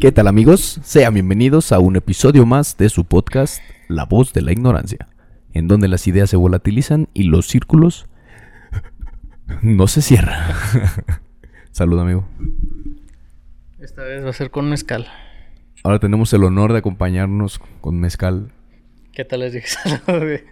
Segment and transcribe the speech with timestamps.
[0.00, 0.80] ¿Qué tal amigos?
[0.82, 5.10] Sean bienvenidos a un episodio más de su podcast La voz de la ignorancia,
[5.52, 8.06] en donde las ideas se volatilizan y los círculos
[9.60, 10.54] no se cierran.
[11.70, 12.26] Salud amigo.
[13.78, 15.06] Esta vez va a ser con mezcal.
[15.84, 18.52] Ahora tenemos el honor de acompañarnos con mezcal.
[19.12, 19.66] ¿Qué tal les dije?
[20.06, 20.44] Salud, güey.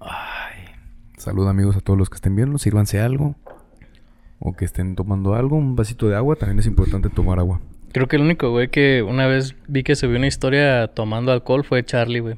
[0.00, 0.74] Ay,
[1.18, 3.36] salud amigos a todos los que estén viendo, sírvanse algo.
[4.40, 7.60] O que estén tomando algo, un vasito de agua, también es importante tomar agua.
[7.92, 11.64] Creo que el único güey que una vez vi que subió una historia tomando alcohol
[11.64, 12.36] fue Charlie, güey.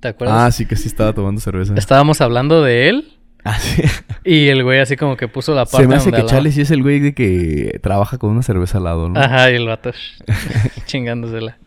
[0.00, 0.36] ¿Te acuerdas?
[0.38, 1.74] Ah, sí que sí estaba tomando cerveza.
[1.76, 3.08] Estábamos hablando de él
[3.46, 3.82] Ah, sí.
[4.24, 6.36] y el güey así como que puso la parte Se me hace donde que hablaba.
[6.36, 9.20] Charlie sí es el güey de que trabaja con una cerveza al lado, ¿no?
[9.20, 9.90] Ajá, y el vato
[10.86, 11.58] chingándosela.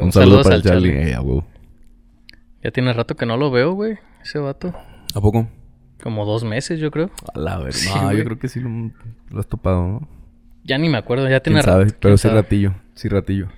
[0.00, 1.12] Un saludo para al Charlie.
[1.12, 1.46] A huevo.
[2.64, 3.98] Ya tiene rato que no lo veo, güey.
[4.22, 4.74] Ese vato.
[5.14, 5.48] ¿A poco?
[6.02, 7.10] Como dos meses, yo creo.
[7.34, 7.72] A la verdad.
[7.78, 8.18] Sí, no, güey.
[8.18, 8.68] yo creo que sí lo,
[9.30, 10.08] lo has topado, ¿no?
[10.68, 11.92] Ya ni me acuerdo, ya tiene rato.
[11.98, 12.42] Pero sí sabe.
[12.42, 12.74] ratillo.
[12.94, 13.48] Sí ratillo.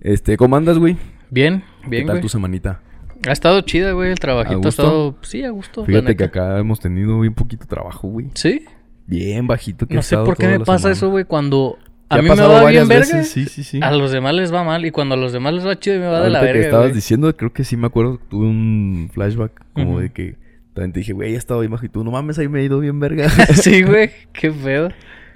[0.00, 0.96] Este, ¿cómo andas, güey?
[1.30, 2.22] Bien, ¿Qué bien, tal güey.
[2.22, 2.80] tu semanita?
[3.28, 4.10] Ha estado chida, güey.
[4.10, 5.16] El trabajito ha estado...
[5.22, 5.84] Sí, a gusto.
[5.84, 8.30] Fíjate que acá hemos tenido bien poquito trabajo, güey.
[8.34, 8.64] ¿Sí?
[9.06, 10.92] Bien bajito que No sé por qué me pasa semana.
[10.94, 11.24] eso, güey.
[11.24, 13.80] Cuando a mí me va bien verga, sí, sí, sí.
[13.82, 14.84] a los demás les va mal.
[14.84, 16.86] Y cuando a los demás les va chido, me va de la que verga, estabas
[16.86, 16.94] güey.
[16.94, 20.36] diciendo, creo que sí me acuerdo, tuve un flashback como de que
[20.74, 22.64] también te dije, güey, he estado bien bajo y tú, no mames, ahí me he
[22.64, 23.28] ido bien verga.
[23.54, 24.10] sí, güey.
[24.32, 24.88] Qué pedo.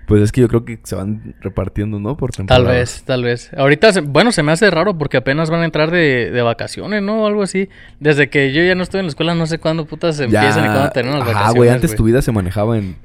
[0.06, 2.16] Pues es que yo creo que se van repartiendo, ¿no?
[2.16, 2.72] Por Tal temporadas.
[2.78, 3.50] vez, tal vez.
[3.56, 7.22] Ahorita, bueno, se me hace raro porque apenas van a entrar de, de vacaciones, ¿no?
[7.24, 7.68] O algo así.
[8.00, 10.68] Desde que yo ya no estoy en la escuela, no sé cuándo putas empiezan y
[10.68, 11.56] cuándo terminan las Ajá, vacaciones.
[11.58, 12.96] güey, antes tu vida se manejaba en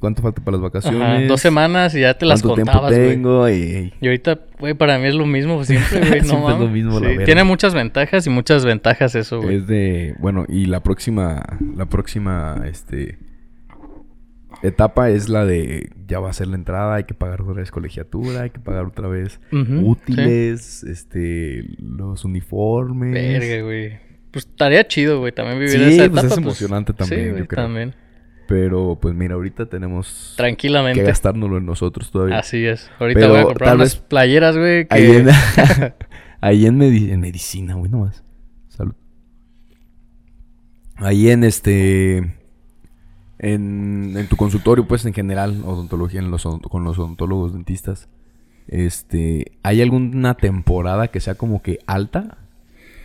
[0.00, 1.00] cuánto falta para las vacaciones.
[1.02, 3.60] Ajá, dos semanas y ya te las ¿Cuánto contabas, tiempo güey.
[3.60, 3.88] tengo?
[3.88, 6.20] Y, Y ahorita, güey, para mí es lo mismo siempre, güey.
[6.22, 7.16] No es lo mismo, la Sí.
[7.24, 9.56] Tiene muchas ventajas y muchas ventajas eso, güey.
[9.56, 11.42] es de, bueno, y la próxima,
[11.76, 13.18] la próxima, este,
[14.62, 17.70] etapa es la de, ya va a ser la entrada, hay que pagar otra vez
[17.70, 23.12] colegiatura, hay que pagar otra vez útiles, este, los uniformes.
[23.12, 23.98] Verga, güey.
[24.30, 26.26] Pues estaría chido, güey, también vivir Sí, esa pues etapa.
[26.26, 27.64] es emocionante también, Sí, yo güey, creo.
[27.64, 27.94] también.
[28.46, 32.38] Pero, pues mira, ahorita tenemos que gastárnoslo en nosotros todavía.
[32.38, 32.90] Así es.
[32.98, 34.94] Ahorita Pero voy a comprar unas vez- playeras, güey, que...
[34.94, 35.28] Ahí en,
[36.40, 38.24] ahí en, medi- en medicina, güey, nomás.
[38.68, 38.94] Salud.
[40.96, 42.37] Ahí en este.
[43.38, 48.08] En, en tu consultorio, pues en general, odontología, en los, odont- con los odontólogos dentistas.
[48.66, 49.52] Este.
[49.62, 52.38] ¿Hay alguna temporada que sea como que alta?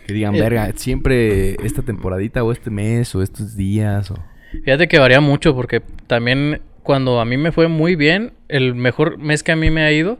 [0.06, 0.40] Que digan, Eh.
[0.40, 4.16] verga, siempre esta temporadita o este mes o estos días o.
[4.64, 9.18] Fíjate que varía mucho porque también cuando a mí me fue muy bien, el mejor
[9.18, 10.18] mes que a mí me ha ido,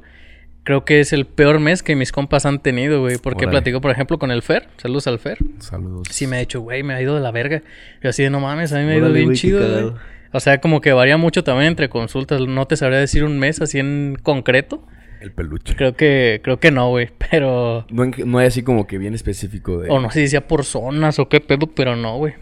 [0.64, 3.18] creo que es el peor mes que mis compas han tenido, güey.
[3.18, 4.68] Porque platico, por ejemplo, con el Fer.
[4.78, 5.38] Saludos al Fer.
[5.58, 6.08] Saludos.
[6.10, 7.62] Sí me ha dicho, güey, me ha ido de la verga.
[8.02, 9.94] Yo así de, no mames, a mí me ha ido bien chido, güey.
[10.32, 12.40] O sea, como que varía mucho también entre consultas.
[12.40, 14.84] No te sabría decir un mes así en concreto.
[15.20, 15.76] El peluche.
[15.76, 17.08] Creo que, creo que no, güey.
[17.30, 17.86] Pero...
[17.88, 19.90] No, no hay así como que bien específico de.
[19.90, 22.34] O no sé si decía por zonas o qué pedo, pero no, güey.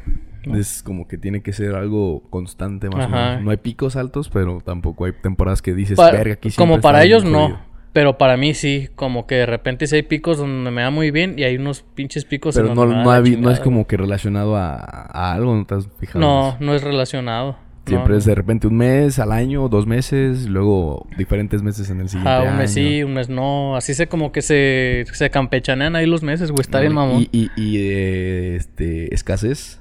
[0.55, 3.07] Es como que tiene que ser algo constante más Ajá.
[3.07, 3.45] o menos.
[3.45, 7.23] No hay picos altos, pero tampoco hay temporadas que dices, verga, aquí como para ellos
[7.23, 7.49] jodido".
[7.49, 7.72] no.
[7.93, 11.11] Pero para mí sí, como que de repente sí hay picos donde me va muy
[11.11, 13.37] bien y hay unos pinches picos en Pero no, donde me no, da la hay-
[13.37, 16.19] no es como que relacionado a, a algo, ¿no te has fijado?
[16.19, 17.57] en No, no es relacionado.
[17.85, 18.19] Siempre no.
[18.19, 22.31] es de repente un mes al año, dos meses, luego diferentes meses en el siguiente
[22.31, 23.75] Ah, un mes sí, un mes no.
[23.77, 26.61] Así se como que se, se campechanean ahí los meses, güey.
[26.61, 27.23] Está bien, mamón.
[27.23, 29.81] Y, y, y, eh, este, escasez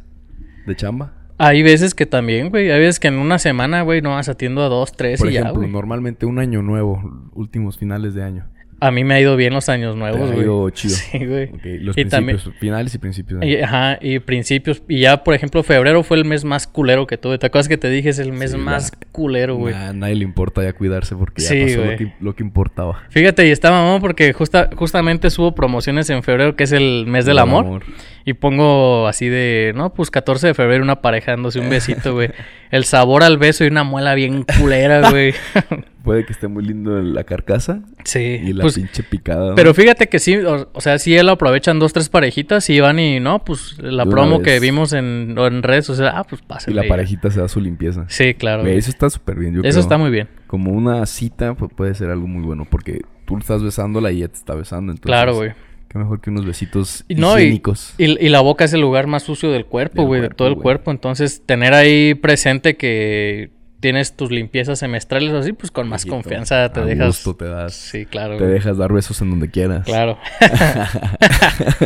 [0.65, 1.13] de chamba.
[1.43, 2.69] Hay veces que también, güey.
[2.71, 5.33] Hay veces que en una semana, güey, no vas atiendo a dos, tres Por y
[5.33, 5.71] ya, ejemplo, güey.
[5.71, 8.45] normalmente un año nuevo, últimos finales de año.
[8.83, 10.41] A mí me ha ido bien los años nuevos, ha güey.
[10.43, 10.95] ido chido.
[10.95, 11.49] Sí, güey.
[11.49, 13.65] Ok, Los Y principios, también- finales y principios de Y, año.
[13.65, 14.81] ajá, y principios.
[14.87, 17.37] Y ya, por ejemplo, febrero fue el mes más culero que tuve.
[17.37, 18.09] ¿Te acuerdas que te dije?
[18.09, 19.75] Es el mes Sí, más culero, güey.
[19.75, 21.97] Nah, a nadie le importa ya cuidarse porque ya pasó lo güey.
[21.97, 23.03] que, lo que importaba.
[23.09, 27.25] Fíjate, y está mamón porque justa, justamente subo promociones en febrero, que es el mes
[27.27, 27.83] del amor.
[28.25, 32.29] Y pongo así de, no, pues 14 de febrero una pareja dándose un besito, güey.
[32.71, 35.33] El sabor al beso y una muela bien culera, güey.
[36.03, 38.19] Puede que esté muy lindo la carcasa sí.
[38.19, 39.49] y la pues, pinche picada.
[39.49, 39.55] ¿no?
[39.55, 42.79] pero fíjate que sí, o, o sea, sí él lo aprovechan dos, tres parejitas y
[42.79, 46.41] van y, no, pues la promo que vimos en, en redes, o sea, ah, pues
[46.41, 46.75] y pásenle.
[46.77, 46.89] la ya.
[46.89, 48.05] parejita se da su limpieza.
[48.07, 48.63] Sí, claro.
[48.63, 48.77] Güey.
[48.77, 49.53] eso está súper bien.
[49.53, 49.81] yo Eso creo.
[49.81, 50.27] está muy bien.
[50.47, 54.29] Como una cita pues, puede ser algo muy bueno porque tú estás besándola y ella
[54.29, 54.91] te está besando.
[54.91, 55.51] Entonces, claro, güey.
[55.91, 57.93] Qué mejor que unos besitos no, y, higiénicos.
[57.97, 60.55] y, y la boca es el lugar más sucio del cuerpo, güey, de todo el
[60.55, 60.89] cuerpo.
[60.91, 63.51] Entonces, tener ahí presente que
[63.81, 67.07] tienes tus limpiezas semestrales o así, pues con más confianza te A dejas.
[67.07, 67.73] gusto te das.
[67.73, 68.37] Sí, claro.
[68.37, 69.85] Te dejas dar besos en donde quieras.
[69.85, 70.17] Claro.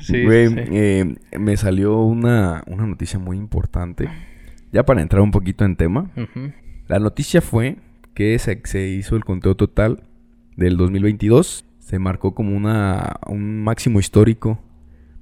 [0.00, 0.54] sí, Güey, sí.
[0.72, 4.08] eh, me salió una, una noticia muy importante.
[4.72, 6.10] Ya para entrar un poquito en tema.
[6.88, 7.76] La noticia fue
[8.14, 10.02] que se, se hizo el conteo total
[10.56, 14.60] del 2022 se marcó como una, un máximo histórico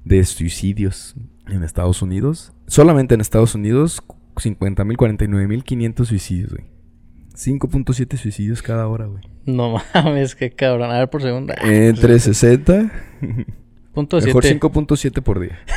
[0.05, 1.15] de suicidios
[1.47, 2.53] en Estados Unidos.
[2.67, 4.03] Solamente en Estados Unidos,
[4.35, 6.65] 50.000, 49.500 suicidios, güey.
[7.37, 9.23] 5.7 suicidios cada hora, güey.
[9.45, 10.91] No mames, qué cabrón.
[10.91, 11.55] A ver por segunda.
[11.63, 12.91] Entre 60.
[13.95, 14.61] Punto Mejor siete.
[14.61, 15.59] 5.7 por día.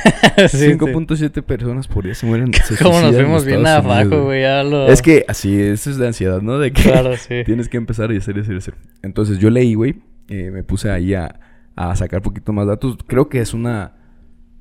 [0.49, 2.51] Sí, 5.7 personas por día se mueren.
[2.65, 4.41] se Como nos fuimos bien abajo, güey.
[4.69, 6.57] lo- Es que así, eso es de ansiedad, ¿no?
[6.57, 7.43] De que Claro, sí.
[7.45, 8.73] tienes que empezar y hacer y hacer y hacer.
[9.03, 11.39] Entonces yo leí, güey, eh, me puse ahí a,
[11.75, 12.97] a sacar poquito más datos.
[13.07, 13.95] Creo que es una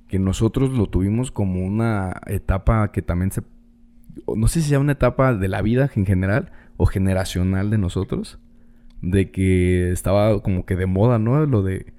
[0.08, 3.42] que nosotros lo tuvimos como una etapa que también se...
[4.34, 8.38] No sé si sea una etapa de la vida en general o generacional de nosotros.
[9.02, 11.46] De que estaba como que de moda, ¿no?
[11.46, 11.92] Lo de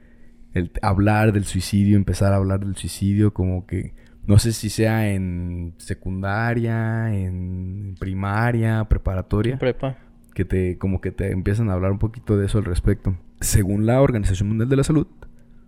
[0.53, 3.93] el hablar del suicidio, empezar a hablar del suicidio, como que
[4.25, 9.97] no sé si sea en secundaria, en primaria, preparatoria, Prepa.
[10.33, 13.15] que te como que te empiezan a hablar un poquito de eso al respecto.
[13.39, 15.07] Según la Organización Mundial de la Salud,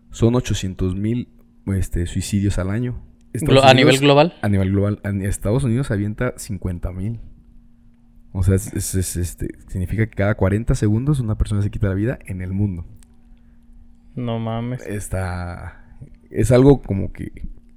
[0.09, 1.29] son 800 mil
[1.67, 3.01] este, suicidios al año.
[3.33, 4.33] Glo- a nivel Unidos- global.
[4.41, 4.99] A nivel global.
[5.03, 7.19] En Estados Unidos avienta 50 mil.
[8.33, 11.87] O sea, es- es- es, este, significa que cada 40 segundos una persona se quita
[11.87, 12.85] la vida en el mundo
[14.15, 14.85] No mames.
[14.85, 15.97] está
[16.29, 17.31] es algo como que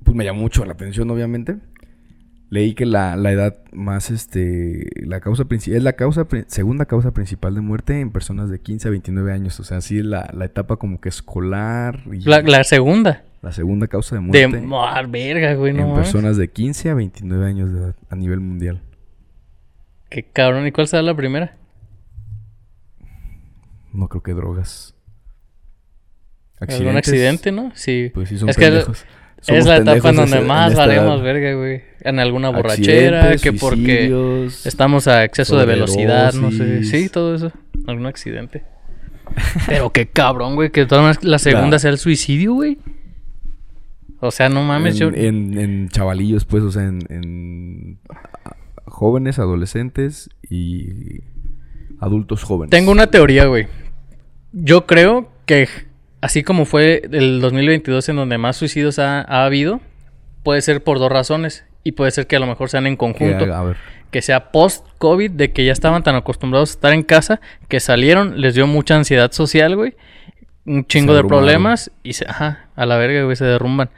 [0.04, 1.56] pues me llamó mucho la atención obviamente
[2.54, 7.12] leí que la, la edad más este la causa principal es la causa segunda causa
[7.12, 10.44] principal de muerte en personas de 15 a 29 años o sea sí la, la
[10.44, 13.24] etapa como que escolar y La, la segunda.
[13.42, 14.46] la segunda causa de De...
[14.46, 18.14] muerte Ah, verga, güey, no en personas de 15 a 29 años de edad a
[18.14, 18.80] nivel mundial
[20.08, 20.64] Qué cabrón.
[20.64, 21.56] ¿Y cuál será la primera?
[23.92, 24.94] no creo que drogas
[26.60, 27.72] ¿Algún accidente, no?
[27.74, 28.12] Sí.
[28.14, 28.98] pues sí son es que pendejos.
[28.98, 31.82] Somos es la etapa en donde más en valemos verga, güey.
[32.00, 36.84] En alguna borrachera, que porque estamos a exceso de velocidad, no sé.
[36.84, 37.52] Sí, todo eso.
[37.86, 38.62] Algún accidente.
[39.66, 42.78] Pero qué cabrón, güey, que todas la segunda La- sea el suicidio, güey.
[44.20, 45.08] O sea, no mames, en, yo...
[45.18, 47.98] en, en chavalillos, pues, o sea, en, en
[48.86, 51.20] jóvenes, adolescentes y
[52.00, 52.70] adultos jóvenes.
[52.70, 53.66] Tengo una teoría, güey.
[54.52, 55.68] Yo creo que
[56.24, 59.82] así como fue el 2022 en donde más suicidios ha, ha habido,
[60.42, 61.66] puede ser por dos razones.
[61.86, 63.52] Y puede ser que a lo mejor sean en conjunto.
[63.52, 63.76] a ver,
[64.10, 68.40] que sea post-COVID, de que ya estaban tan acostumbrados a estar en casa, que salieron,
[68.40, 69.96] les dio mucha ansiedad social, güey.
[70.64, 73.90] Un chingo de problemas y se, ajá, a la verga, güey, se derrumban.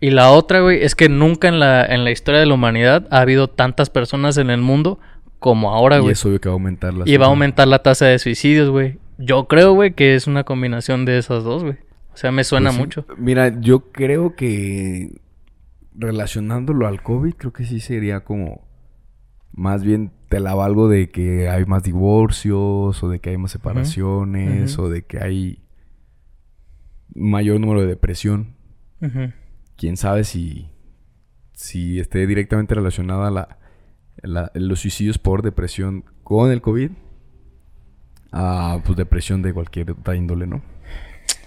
[0.00, 3.06] Y la otra, güey, es que nunca en la, en la historia de la humanidad
[3.10, 5.00] ha habido tantas personas en el mundo
[5.38, 6.12] como ahora, y güey.
[6.12, 8.70] es obvio que va a aumentar la Y va a aumentar la tasa de suicidios,
[8.70, 8.96] güey.
[9.18, 11.76] Yo creo, güey, que es una combinación de esas dos, güey.
[12.12, 13.06] O sea, me suena Pues mucho.
[13.18, 15.20] Mira, yo creo que
[15.94, 18.66] relacionándolo al COVID, creo que sí sería como
[19.52, 23.52] más bien te la valgo de que hay más divorcios o de que hay más
[23.52, 25.62] separaciones o de que hay
[27.14, 28.54] mayor número de depresión.
[29.76, 30.70] Quién sabe si,
[31.52, 33.58] si esté directamente relacionada la,
[34.22, 36.90] la- los suicidios por depresión con el COVID
[38.36, 40.60] a pues depresión de cualquier otra índole, ¿no?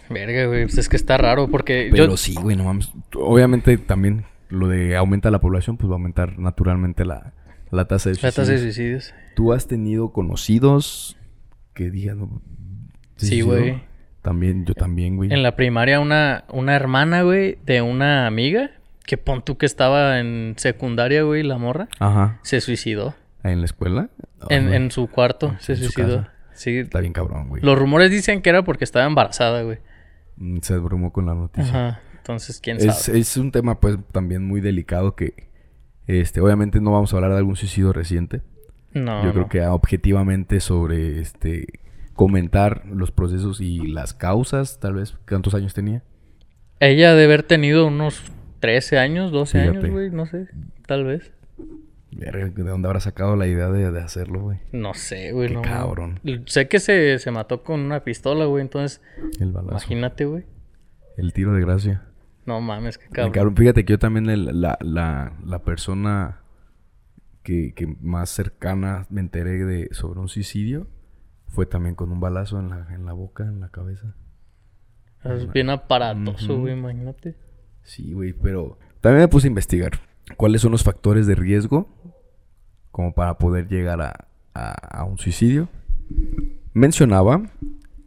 [0.09, 2.17] Verga, güey, pues es que está raro porque Pero yo...
[2.17, 2.89] sí, güey, no mames.
[3.13, 7.33] Obviamente también lo de aumenta la población, pues va a aumentar naturalmente la,
[7.71, 8.35] la tasa de La suicidios.
[8.35, 9.13] tasa de suicidios.
[9.35, 11.17] ¿Tú has tenido conocidos
[11.73, 12.19] que digan...
[12.19, 12.41] "No,
[13.17, 13.83] ¿se Sí, suicidó?" güey.
[14.21, 15.31] También, yo también, güey.
[15.33, 18.71] En la primaria una, una hermana, güey, de una amiga,
[19.05, 22.39] que pon tú que estaba en secundaria, güey, la morra, Ajá.
[22.43, 23.13] se suicidó.
[23.43, 24.09] ¿En la escuela?
[24.49, 26.17] En, en su cuarto se En su suicidó.
[26.17, 26.33] casa.
[26.57, 26.77] Sí.
[26.79, 27.61] Está bien cabrón, güey.
[27.61, 29.77] Los rumores dicen que era porque estaba embarazada, güey.
[30.37, 31.69] Mm, Se abrumó con la noticia.
[31.89, 32.01] Ajá.
[32.17, 33.19] Entonces, quién Es, sabe.
[33.19, 35.47] es un tema, pues, también muy delicado que,
[36.07, 38.41] este, obviamente no vamos a hablar de algún suicidio reciente.
[38.93, 39.23] No.
[39.23, 41.67] Yo creo que objetivamente sobre, este,
[42.13, 46.03] comentar los procesos y las causas, tal vez, ¿cuántos años tenía?
[46.79, 48.23] Ella debe haber tenido unos
[48.59, 49.77] 13 años, 12 Fíjate.
[49.79, 50.47] años, güey, no sé.
[50.87, 51.31] Tal vez.
[52.17, 54.59] ¿De dónde habrá sacado la idea de, de hacerlo, güey?
[54.71, 55.49] No sé, güey.
[55.49, 55.61] Qué no.
[55.61, 56.19] cabrón.
[56.45, 58.61] Sé que se, se mató con una pistola, güey.
[58.63, 59.01] Entonces,
[59.39, 59.71] El balazo.
[59.75, 60.45] imagínate, güey.
[61.17, 62.03] El tiro de gracia.
[62.45, 63.33] No mames, qué cabrón.
[63.33, 63.55] cabrón.
[63.55, 66.41] Fíjate que yo también, el- la, la, la persona
[67.43, 70.87] que, que más cercana me enteré de sobre un suicidio
[71.47, 74.15] fue también con un balazo en la, en la boca, en la cabeza.
[75.23, 77.35] Es bien aparatoso, güey, imagínate.
[77.83, 79.91] Sí, güey, pero también me puse a investigar
[80.35, 81.87] cuáles son los factores de riesgo
[82.91, 85.69] como para poder llegar a, a- a un suicidio.
[86.73, 87.43] Mencionaba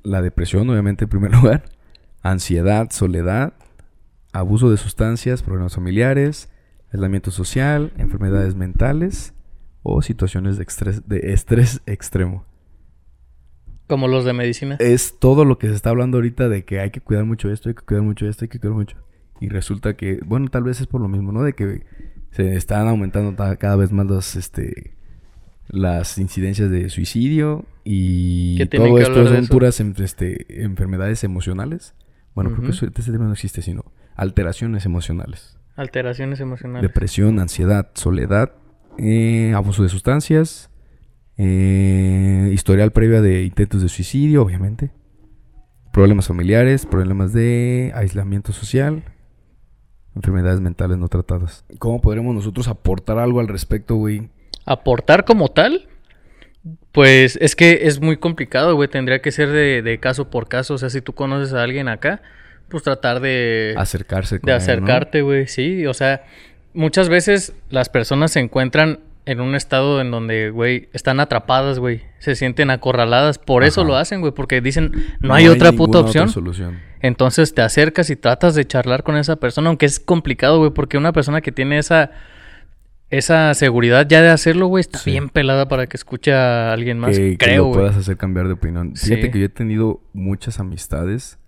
[0.02, 1.64] la depresión, obviamente, en primer lugar,
[2.22, 3.54] ansiedad, soledad,
[4.32, 6.48] abuso de sustancias, problemas familiares,
[6.92, 9.34] aislamiento social, enfermedades mentales
[9.82, 12.44] o situaciones de estrés, de estrés extremo.
[13.88, 14.76] Como los de medicina.
[14.78, 17.68] Es todo lo que se está hablando ahorita de que hay que cuidar mucho esto,
[17.68, 18.96] hay que cuidar mucho esto, hay que cuidar mucho.
[19.40, 21.42] Y resulta que, bueno, tal vez es por lo mismo, ¿no?
[21.42, 21.84] De que
[22.30, 24.94] se están aumentando cada vez más los, este,
[25.68, 31.94] las incidencias de suicidio y todo esto son puras este, enfermedades emocionales.
[32.34, 33.84] Bueno, creo que este término no existe, sino
[34.14, 35.58] alteraciones emocionales.
[35.76, 36.82] Alteraciones emocionales.
[36.82, 38.52] Depresión, ansiedad, soledad,
[38.98, 40.70] eh, abuso de sustancias,
[41.36, 44.90] eh, historial previa de intentos de suicidio, obviamente.
[45.92, 49.02] Problemas familiares, problemas de aislamiento social,
[50.16, 51.64] enfermedades mentales no tratadas.
[51.78, 54.28] ¿Cómo podremos nosotros aportar algo al respecto, güey?
[54.64, 55.88] ¿Aportar como tal?
[56.92, 58.88] Pues es que es muy complicado, güey.
[58.88, 60.74] Tendría que ser de, caso por caso.
[60.74, 62.20] O sea, si tú conoces a alguien acá,
[62.68, 63.74] pues tratar de...
[63.76, 64.40] Acercarse.
[64.40, 65.46] Con de acercarte, güey.
[65.46, 66.24] Sí, o sea,
[66.74, 72.02] muchas veces las personas se encuentran en un estado en donde, güey, están atrapadas, güey.
[72.18, 73.38] Se sienten acorraladas.
[73.38, 74.32] Por eso lo hacen, güey.
[74.32, 76.28] Porque dicen, no, hay, otra puta opción.
[76.28, 76.89] solución.
[77.00, 79.68] Entonces te acercas y tratas de charlar con esa persona.
[79.68, 80.70] Aunque es complicado, güey.
[80.70, 82.10] Porque una persona que tiene esa...
[83.08, 87.18] Esa seguridad ya de hacerlo, güey, está bien pelada para que escuche a alguien más.
[87.18, 88.94] Que, creo, que lo puedas hacer cambiar de opinión.
[88.94, 91.40] Fíjate que yo he tenido muchas amistades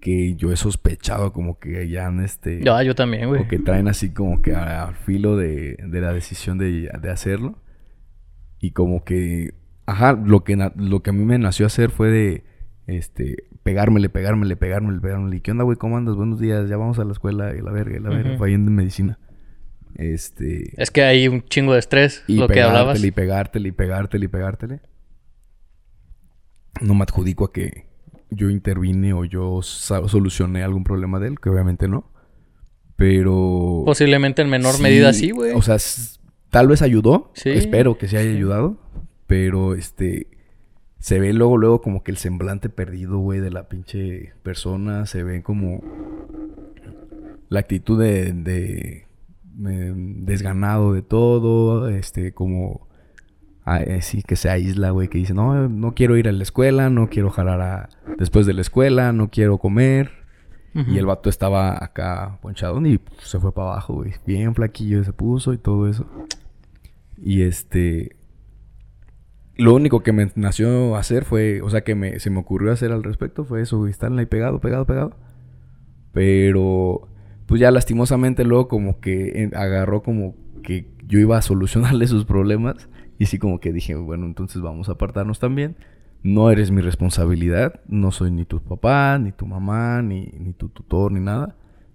[0.00, 2.62] que yo he sospechado como que ya han este...
[2.62, 3.42] Ya, yo también, güey.
[3.42, 7.58] O que traen así como que al filo de, la decisión de, hacerlo.
[8.60, 9.54] Y como que...
[9.86, 12.44] Ajá, lo que, lo que a mí me nació hacer fue de...
[12.86, 15.40] Este, pegármele, pegármele, pegármele, pegármele.
[15.40, 15.76] ¿Qué onda, güey?
[15.76, 16.16] ¿Cómo andas?
[16.16, 16.68] Buenos días.
[16.68, 17.54] Ya vamos a la escuela.
[17.56, 18.36] Y la verga, y la verga.
[18.38, 19.18] Fue ahí en medicina.
[19.94, 20.72] Este...
[20.82, 23.02] Es que hay un chingo de estrés, y lo que hablabas.
[23.04, 24.80] Y pegártele, y pegártele, y pegártele.
[26.80, 27.86] No me adjudico a que
[28.30, 32.10] yo intervine o yo solucioné algún problema de él, que obviamente no.
[32.96, 33.82] Pero.
[33.84, 35.52] Posiblemente en menor medida sí, güey.
[35.52, 35.76] O sea,
[36.50, 37.30] tal vez ayudó.
[37.34, 37.50] Sí.
[37.50, 38.78] Espero que se haya ayudado.
[39.26, 40.28] Pero este.
[41.02, 45.04] Se ve luego, luego como que el semblante perdido, güey, de la pinche persona.
[45.06, 45.82] Se ve como.
[47.48, 48.32] La actitud de.
[48.32, 49.06] de
[49.54, 51.88] desganado de todo.
[51.88, 52.86] Este, como
[53.66, 56.88] eh, sí, que se aísla, güey, que dice, no, no quiero ir a la escuela,
[56.88, 57.88] no quiero jalar a...
[58.16, 60.22] después de la escuela, no quiero comer.
[60.74, 64.14] Y el vato estaba acá ponchado y se fue para abajo, güey.
[64.24, 66.06] Bien flaquillo se puso y todo eso.
[67.18, 68.16] Y este...
[69.62, 72.90] Lo único que me nació hacer fue, o sea, que me, se me ocurrió hacer
[72.90, 75.16] al respecto fue eso, güey, estar ahí pegado, pegado, pegado.
[76.10, 77.06] Pero,
[77.46, 82.88] pues ya lastimosamente luego como que agarró como que yo iba a solucionarle sus problemas
[83.20, 85.76] y sí como que dije, bueno, entonces vamos a apartarnos también.
[86.24, 90.70] No eres mi responsabilidad, no soy ni tu papá, ni tu mamá, ni, ni tu
[90.70, 91.54] tutor, ni nada.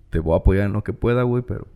[0.10, 1.68] Te voy a apoyar en lo que pueda, güey, pero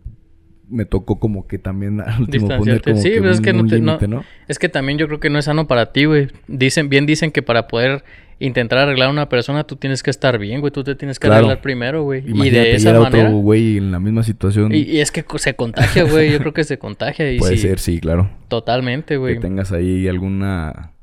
[0.72, 4.25] me tocó como que también al último poner como sí, que es que no, no,
[4.48, 6.30] Es que también yo creo que no es sano para ti, güey.
[6.48, 8.04] Dicen, bien dicen que para poder
[8.40, 10.72] intentar arreglar a una persona, tú tienes que estar bien, güey.
[10.72, 12.24] Tú te tienes que arreglar primero, güey.
[12.25, 13.28] Y de esa manera.
[13.28, 14.74] otro güey en la misma situación.
[14.74, 16.32] Y, es que se contagia, güey.
[16.32, 17.32] Yo creo que se contagia.
[17.32, 18.30] Y Puede ser, sí, claro.
[18.48, 19.36] Totalmente, güey.
[19.36, 20.94] Que tengas ahí alguna.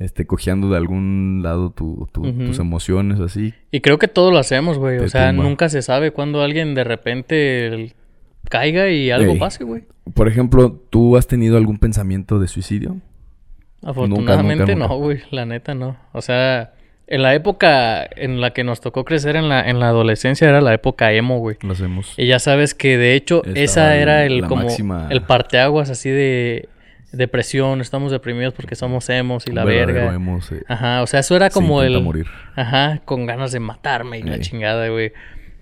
[0.00, 3.54] Este, cojeando de algún lado tu, tus emociones, así.
[3.70, 4.98] Y creo que todo lo hacemos, güey.
[4.98, 7.94] O sea, nunca se sabe cuando alguien de repente
[8.48, 9.84] caiga y algo pase, güey.
[10.14, 12.96] Por ejemplo, ¿tú has tenido algún pensamiento de suicidio?
[13.82, 15.20] Afortunadamente no, güey.
[15.30, 15.96] La neta no.
[16.12, 16.72] O sea,
[17.06, 20.60] en la época en la que nos tocó crecer en la, en la adolescencia era
[20.60, 21.56] la época emo, güey.
[21.62, 22.14] Lo hacemos.
[22.16, 24.68] Y ya sabes que de hecho esa era el como
[25.10, 26.68] el parteaguas así de
[27.12, 30.18] depresión, estamos deprimidos porque somos emos y la verga.
[30.68, 32.26] Ajá, o sea, eso era como el morir.
[32.56, 35.12] Ajá, con ganas de matarme y la chingada, güey.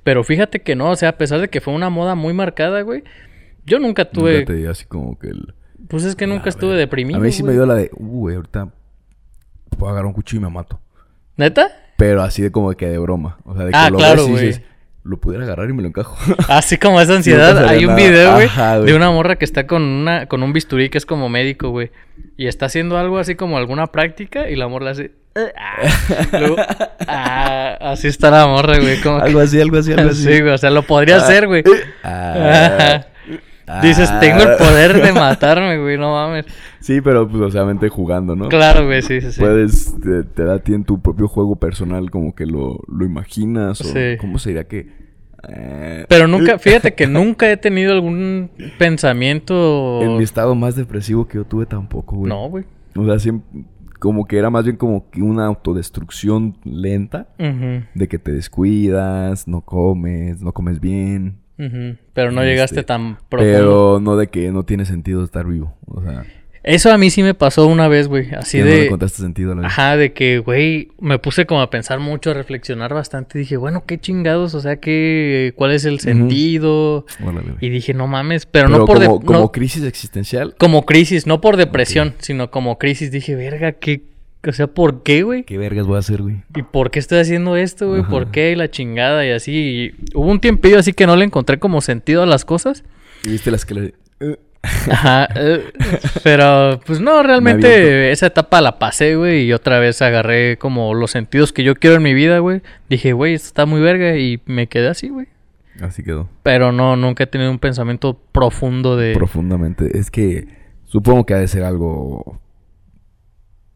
[0.04, 2.82] Pero fíjate que no, o sea, a pesar de que fue una moda muy marcada,
[2.82, 3.04] güey,
[3.64, 5.54] yo nunca tuve nunca te así como que el
[5.88, 7.18] Pues es que nunca estuve deprimido.
[7.18, 8.68] A mí sí me dio la de, uh, güey, ahorita
[9.78, 10.80] puedo agarrar un cuchillo y me mato.
[11.36, 11.70] ¿Neta?
[11.96, 13.38] Pero así de como que de broma.
[13.44, 14.60] O sea, de que ah, lo claro, güey.
[15.04, 16.16] lo pudiera agarrar y me lo encajo.
[16.48, 17.66] Así como esa ansiedad.
[17.66, 18.48] Hay un video, güey,
[18.84, 21.90] de una morra que está con una con un bisturí que es como médico, güey.
[22.36, 25.12] Y está haciendo algo así como alguna práctica y la morra hace...
[25.34, 25.78] Ah,
[27.08, 28.98] ah, así está la morra, güey.
[29.20, 30.22] algo así, algo así, algo así.
[30.24, 30.52] Sí, güey.
[30.52, 31.64] O sea, lo podría ah, hacer, güey.
[32.04, 33.06] Ah,
[33.80, 36.44] Dices, tengo el poder de matarme, güey, no mames.
[36.80, 38.48] Sí, pero pues, obviamente jugando, ¿no?
[38.48, 39.40] Claro, güey, sí, sí, sí.
[39.40, 39.94] Puedes,
[40.34, 43.94] te, da a ti en tu propio juego personal como que lo, lo imaginas o
[44.20, 44.88] cómo sería que...
[45.48, 50.00] Eh, pero nunca, fíjate que nunca he tenido algún pensamiento...
[50.02, 52.28] En mi estado más depresivo que yo tuve tampoco, güey.
[52.28, 52.64] No, güey.
[52.96, 53.64] O sea, siempre,
[54.02, 57.28] como que era más bien como que una autodestrucción lenta.
[57.38, 61.38] De que te descuidas, no comes, no comes bien.
[62.12, 63.52] Pero no llegaste este, tan profundo.
[63.54, 65.76] Pero no de que no tiene sentido estar vivo.
[65.86, 66.24] O sea.
[66.64, 68.32] Eso a mí sí me pasó una vez, güey.
[68.34, 68.64] Así de.
[68.64, 69.66] no le contaste sentido la.
[69.66, 73.38] Ajá, de que, güey, me puse como a pensar mucho, a reflexionar bastante.
[73.38, 77.04] Dije, bueno, qué chingados, o sea, qué, cuál es el sentido.
[77.24, 77.54] Órale.
[77.60, 80.86] Y dije, no mames, pero, Pero no por de- como, como no- crisis existencial, como
[80.86, 83.10] crisis, no por depresión, sino como crisis.
[83.10, 84.02] Dije, verga, qué,
[84.46, 85.42] o sea, ¿por qué, güey?
[85.42, 86.42] ¿qué vergas voy a hacer, güey?
[86.54, 88.02] ¿Y por qué estoy haciendo esto, güey?
[88.02, 88.10] Ajá.
[88.10, 88.52] ¿Por qué?
[88.52, 89.52] Y la chingada y así.
[89.52, 92.84] Y hubo un tiempillo así que no le encontré como sentido a las cosas.
[93.24, 93.94] Y viste las que le...
[94.62, 95.28] Ajá.
[95.34, 95.72] eh,
[96.22, 99.44] pero, pues no, Me realmente esa etapa la pasé, güey.
[99.46, 102.62] Y otra vez agarré como los sentidos que yo quiero en mi vida, güey.
[102.88, 104.16] Dije, güey, esto está muy verga.
[104.16, 105.26] Y me quedé así, güey.
[105.80, 106.28] Así quedó.
[106.42, 109.14] Pero no, nunca he tenido un pensamiento profundo de...
[109.14, 109.98] Profundamente.
[109.98, 110.46] Es que
[110.84, 112.40] supongo que ha de ser algo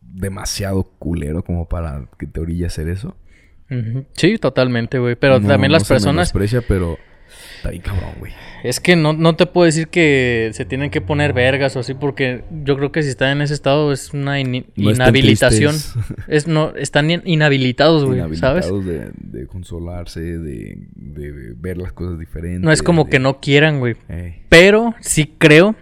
[0.01, 3.17] demasiado culero como para que te orille a hacer eso.
[4.13, 5.17] Sí, totalmente, güey.
[5.17, 6.15] Pero No- también no las se personas...
[6.15, 6.99] menosprecia, pero
[7.57, 8.33] está bien cabrón, güey.
[8.65, 11.95] Es que no, no te puedo decir que se tienen que poner vergas o así,
[11.95, 15.75] porque yo creo que si están en ese estado es una No inhabilitación.
[16.29, 18.67] Es, no, están in- inhabilitados, güey, ¿sabes?
[18.67, 19.11] Inhabilitados de,
[19.41, 22.63] de consolarse, de, de ver las cosas diferentes.
[22.63, 23.97] No es como de- que no quieran, güey.
[24.09, 24.43] Ey.
[24.49, 25.77] Pero sí creo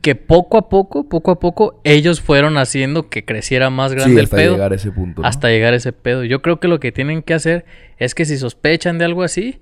[0.00, 4.18] que poco a poco, poco a poco, ellos fueron haciendo que creciera más grande Sí,
[4.18, 4.52] el hasta pedo.
[4.52, 5.22] llegar a ese punto.
[5.22, 5.28] ¿no?
[5.28, 6.24] Hasta llegar a ese pedo.
[6.24, 7.64] Yo creo que lo que tienen que hacer
[7.98, 9.58] es que si sospechan de algo así,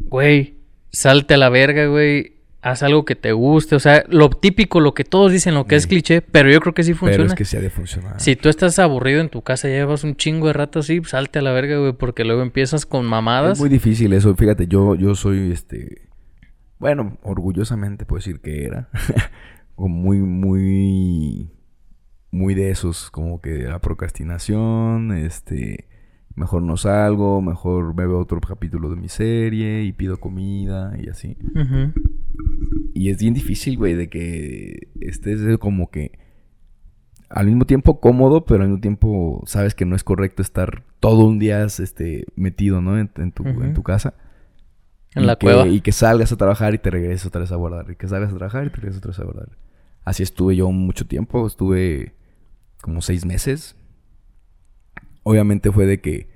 [0.00, 0.54] güey,
[0.94, 2.32] salte a la verga, güey.
[2.62, 3.74] Haz algo que te guste.
[3.76, 5.88] O sea, lo típico, lo que todos dicen, lo que es Sí.
[5.90, 7.16] cliché, pero yo creo que sí funciona.
[7.24, 8.18] Pero es que sí ha de funcionar.
[8.20, 11.40] Si tú estás aburrido en tu casa, ya llevas un chingo de rato así, salte
[11.40, 13.52] a la verga, güey, porque luego empiezas con mamadas.
[13.52, 14.34] Es muy difícil eso.
[14.34, 16.08] Fíjate, yo, yo soy este.
[16.78, 18.88] Bueno, orgullosamente puedo decir que era.
[19.74, 21.50] como muy, muy.
[22.30, 25.86] Muy de esos, como que la procrastinación, este.
[26.36, 31.08] Mejor no salgo, mejor me veo otro capítulo de mi serie y pido comida y
[31.08, 31.36] así.
[32.92, 36.18] Y es bien difícil, güey, de que estés como que
[37.28, 41.24] al mismo tiempo cómodo, pero al mismo tiempo sabes que no es correcto estar todo
[41.24, 42.98] un día este, metido, ¿no?
[42.98, 44.14] En, en tu, en tu casa.
[45.14, 45.66] En Y la que- cueva.
[45.68, 47.90] Y que salgas a trabajar y te regreses otra vez a guardar.
[47.90, 49.48] Y que salgas a trabajar y te regreses otra vez a guardar.
[50.04, 51.46] Así estuve yo mucho tiempo.
[51.46, 52.14] Estuve
[52.82, 53.76] como seis meses.
[55.24, 56.28] Obviamente fue de que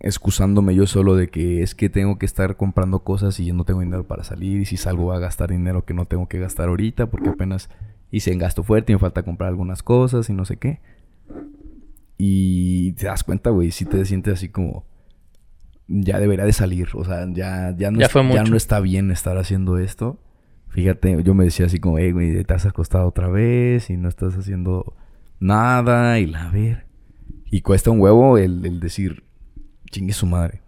[0.00, 3.64] excusándome yo solo de que es que tengo que estar comprando cosas y yo no
[3.64, 4.60] tengo dinero para salir.
[4.60, 7.70] Y si salgo voy a gastar dinero que no tengo que gastar ahorita porque apenas
[8.10, 10.80] hice en gasto fuerte y me falta comprar algunas cosas y no sé qué.
[12.18, 14.84] Y te das cuenta, güey, si te sientes así como
[15.88, 19.10] ya debería de salir, o sea, ya ya no, Ya fue ya no está bien
[19.10, 20.18] estar haciendo esto.
[20.68, 24.08] Fíjate, yo me decía así como, hey, güey, te has acostado otra vez y no
[24.08, 24.96] estás haciendo
[25.38, 26.91] nada y la ver.
[27.52, 29.22] Y cuesta un huevo el, el decir,
[29.90, 30.60] chingue su madre.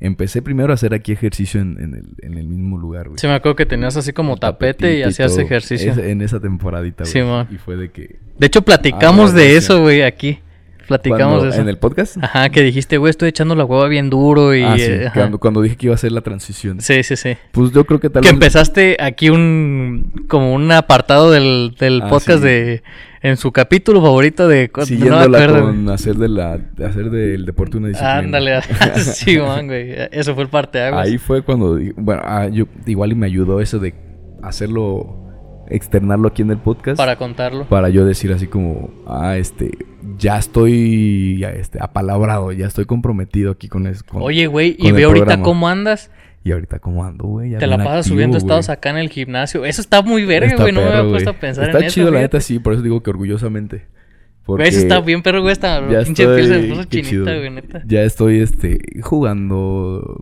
[0.00, 3.18] Empecé primero a hacer aquí ejercicio en, en el, en el mismo lugar, güey.
[3.20, 5.92] Sí, me acuerdo que tenías así como tapete y hacías ejercicio.
[5.92, 7.12] Es- en esa temporadita, güey.
[7.12, 7.46] Sí, man.
[7.50, 8.18] y fue de que...
[8.36, 10.40] De hecho, platicamos Ah, de eso, güey, aquí.
[10.86, 11.60] Platicamos cuando- eso.
[11.62, 12.16] ¿En el podcast?
[12.22, 14.62] Ajá, que dijiste, güey, estoy echando la hueva bien duro y...
[14.62, 14.82] ah, sí.
[14.86, 15.10] eh.
[15.14, 16.80] Cuando, cuando dije que iba a hacer la transición.
[16.80, 17.36] Sí, sí, sí.
[17.52, 18.34] Pues yo creo que tal Que vez...
[18.34, 20.24] empezaste aquí un...
[20.28, 22.46] Como un apartado del, del Ah, podcast sí.
[22.48, 22.82] de...
[23.24, 24.68] En su capítulo favorito de...
[24.76, 25.94] no Siguiéndola acuerdo, con güey.
[25.94, 28.18] hacer, de la, hacer del deporte una disciplina.
[28.18, 28.60] Ándale,
[28.96, 29.94] sí, man, güey.
[30.10, 31.06] Eso fue el parteaguas.
[31.06, 33.94] Ahí fue cuando, bueno, ah, yo igual y me ayudó eso de
[34.42, 35.28] hacerlo,
[35.68, 36.96] externarlo aquí en el podcast.
[36.96, 37.66] Para contarlo.
[37.68, 39.70] para yo decir así como, ah, este,
[40.18, 44.04] ya estoy, ya, este, apalabrado, ya estoy comprometido aquí con eso.
[44.06, 45.44] con- Oye, güey, y ve ahorita programa.
[45.44, 46.10] cómo andas.
[46.44, 47.56] Y ahorita cómo ando, güey.
[47.56, 48.44] Te la pasas activo, subiendo güey.
[48.44, 49.64] estados acá en el gimnasio.
[49.64, 50.72] Eso está muy verga, Está güey.
[50.74, 51.94] No me había puesto a pensar Está en eso.
[51.94, 52.58] chido, la neta, sí.
[52.58, 53.76] Por eso digo que orgullosamente.
[53.76, 55.52] Güey, eso Porque está bien perro, güey.
[55.52, 57.82] Esta ya pinche piel se puso chinita, güey, neta.
[57.86, 60.18] Ya estoy, este, jugando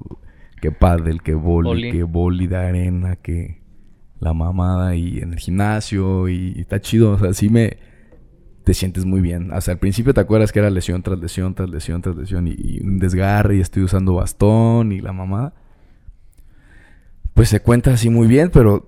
[0.60, 1.90] que pádel, que boli, Boli.
[1.92, 3.59] que boli de arena, que
[4.20, 7.12] la mamada y en el gimnasio y, está chido.
[7.12, 7.78] O sea, sí me...
[8.64, 9.52] Te sientes muy bien.
[9.52, 12.80] Hasta al principio te acuerdas que era lesión tras lesión, tras lesión, tras lesión y,
[12.80, 15.54] un desgarre y estoy usando bastón y la mamada.
[17.32, 18.86] Pues se cuenta así muy bien, pero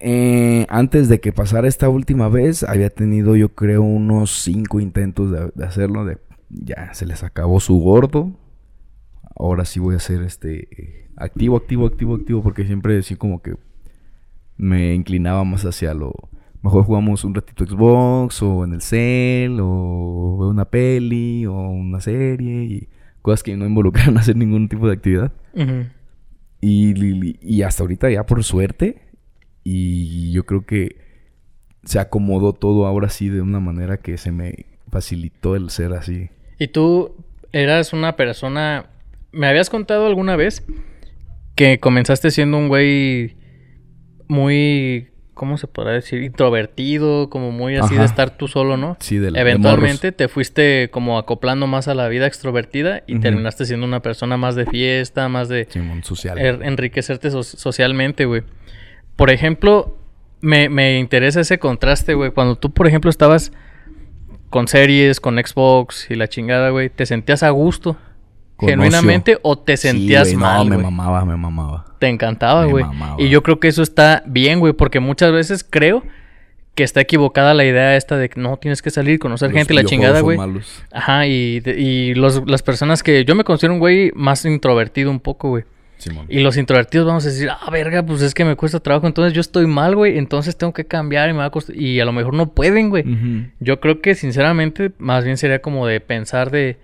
[0.00, 5.30] eh, antes de que pasara esta última vez, había tenido yo creo unos cinco intentos
[5.54, 6.04] de, hacerlo.
[6.04, 6.18] De,
[6.50, 8.32] ya se les acabó su gordo.
[9.36, 13.54] Ahora sí voy a ser este activo, activo, activo, activo, porque siempre decía como que
[14.58, 16.12] me inclinaba más hacia lo.
[16.62, 22.64] Mejor jugamos un ratito Xbox o en el cel o una peli o una serie
[22.64, 22.88] y
[23.22, 25.32] cosas que no involucran hacer ningún tipo de actividad.
[25.54, 25.86] Ujú.
[26.60, 29.02] Y, y hasta ahorita ya por suerte.
[29.62, 30.96] Y yo creo que
[31.84, 36.30] se acomodó todo ahora sí de una manera que se me facilitó el ser así.
[36.58, 37.14] Y tú
[37.52, 38.90] eras una persona.
[39.30, 40.64] Me habías contado alguna vez
[41.54, 43.37] que comenzaste siendo un güey
[44.28, 46.20] muy ¿cómo se podrá decir?
[46.22, 48.96] Introvertido, como muy así de estar tú solo, ¿no?
[48.98, 53.86] Sí, de Eventualmente te fuiste como acoplando más a la vida extrovertida y terminaste siendo
[53.86, 55.68] una persona más de fiesta, más de...
[56.02, 56.38] social.
[56.38, 58.42] Er, enriquecerte socialmente, güey.
[59.14, 59.96] Por ejemplo,
[60.40, 62.32] me, me interesa ese contraste, güey.
[62.32, 63.52] Cuando tú, por ejemplo, estabas
[64.50, 67.96] con series, con Xbox y la chingada, güey, ¿te sentías a gusto?
[68.58, 70.68] Genuinamente o te sentías mal.
[70.68, 71.84] No, me mamaba, me mamaba.
[71.98, 72.84] Te encantaba, güey.
[73.18, 76.02] Y yo creo que eso está bien, güey, porque muchas veces creo
[76.74, 79.76] que está equivocada la idea esta de que no tienes que salir, conocer gente y
[79.76, 80.38] la chingada, güey.
[80.92, 85.18] Ajá, y, y los, las personas que yo me considero un güey más introvertido un
[85.18, 85.64] poco, güey.
[86.28, 89.32] y los introvertidos vamos a decir, ah, verga, pues es que me cuesta trabajo, entonces
[89.32, 91.74] yo estoy mal, güey, entonces tengo que cambiar y me va a costar...
[91.74, 93.04] Y a lo mejor no pueden, güey.
[93.58, 96.76] Yo creo que, sinceramente, más bien sería como de pensar de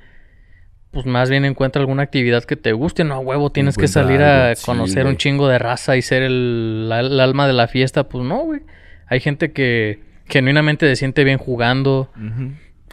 [0.94, 3.04] pues más bien encuentra alguna actividad que te guste.
[3.04, 7.46] No, huevo, tienes que salir a conocer un chingo de raza y ser el, alma
[7.46, 8.08] de la fiesta.
[8.08, 8.60] Pues no, güey.
[9.06, 12.10] Hay gente que genuinamente se siente bien jugando,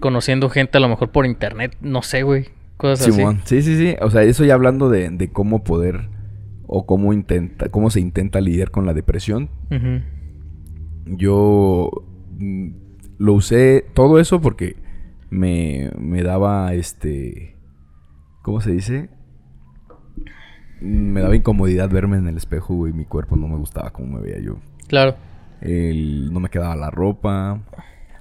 [0.02, 2.48] conociendo gente a lo mejor por internet, no sé, güey.
[2.76, 3.24] Cosas así.
[3.46, 3.96] Sí, sí, sí.
[4.02, 6.10] O sea, eso ya hablando de, cómo poder
[6.66, 9.50] o cómo intenta, cómo se intenta lidiar con la depresión.
[11.06, 11.92] Yo
[12.40, 12.70] mm,
[13.20, 14.76] lo usé todo eso porque
[15.30, 17.52] me, me daba este
[18.42, 19.10] ¿Cómo se dice?
[20.80, 22.92] Me daba incomodidad verme en el espejo, güey.
[22.92, 24.58] Mi cuerpo no me gustaba como me veía yo.
[24.88, 25.16] Claro.
[25.62, 27.62] no me quedaba la ropa.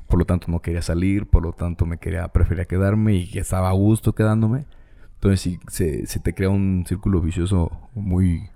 [0.08, 1.26] Por lo tanto, no quería salir.
[1.26, 4.66] Por lo tanto, me quería, prefería quedarme y estaba a gusto quedándome.
[5.14, 8.50] Entonces, sí, se, se te crea un círculo vicioso muy,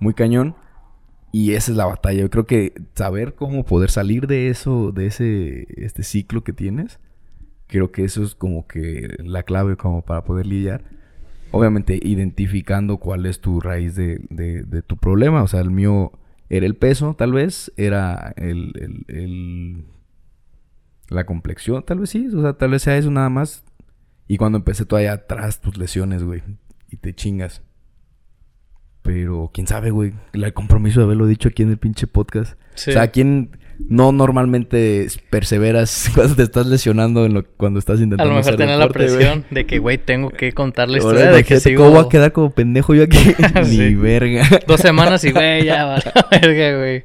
[0.00, 0.54] muy cañón.
[1.32, 2.20] Y esa es la batalla.
[2.20, 6.98] Yo creo que saber cómo poder salir de eso, de ese este ciclo que tienes,
[7.66, 10.84] creo que eso es como que la clave como para poder lidiar
[11.56, 15.42] obviamente identificando cuál es tu raíz de, de, tu problema.
[15.42, 16.12] O sea, el mío
[16.48, 19.84] era el peso, tal vez, era el, el, el,
[21.08, 23.64] la complexión, tal vez sí, o sea, tal vez sea eso nada más.
[24.28, 26.42] Y cuando empecé todavía atrás, tus lesiones, güey,
[26.90, 27.62] y te chingas.
[29.02, 32.58] Pero quién sabe, güey, el compromiso de haberlo dicho aquí en el pinche podcast.
[32.74, 38.24] O sea, ¿quién no normalmente perseveras cuando te estás lesionando en lo, cuando estás intentando
[38.24, 41.44] A lo mejor tener la presión de que, güey, tengo que contar la historia de
[41.44, 41.84] que sigo...
[41.84, 43.34] ¿Cómo voy a quedar como pendejo yo aquí?
[43.68, 44.48] Ni verga.
[44.66, 47.04] Dos semanas y, güey, ya va verga, güey.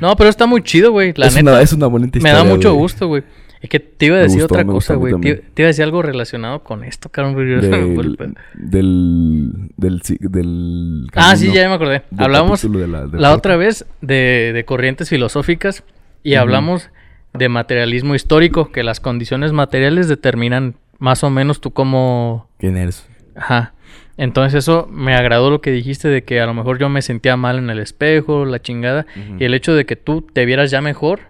[0.00, 1.52] No, pero está muy chido, güey, la es neta.
[1.52, 3.22] Una, es una bonita historia, Me da mucho gusto, güey.
[3.60, 5.14] Es que te iba a decir otra cosa, güey.
[5.20, 7.34] Te, iba a decir algo relacionado con esto, cabrón.
[7.36, 8.16] Del,
[8.54, 12.02] del, del, del Ah, sí, ya me acordé.
[12.16, 12.64] Hablamos
[13.12, 15.82] la, otra vez de, de, corrientes filosóficas
[16.22, 16.90] y hablamos
[17.34, 22.48] de materialismo histórico, que las condiciones materiales determinan más o menos tú cómo...
[22.58, 23.06] ¿Quién eres?
[23.34, 23.74] Ajá.
[24.16, 27.36] Entonces eso me agradó lo que dijiste de que a lo mejor yo me sentía
[27.36, 29.06] mal en el espejo, la chingada,
[29.38, 31.20] y el hecho de que tú te vieras ya mejor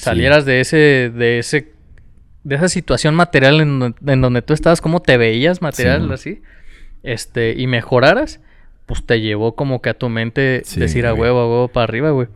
[0.00, 1.72] salieras de ese, de ese,
[2.44, 6.42] de esa situación material en, donde tú estabas, cómo te veías material así,
[7.02, 8.40] este, y mejoraras,
[8.90, 12.10] pues te llevó como que a tu mente decir a huevo, a huevo para arriba,
[12.10, 12.26] güey.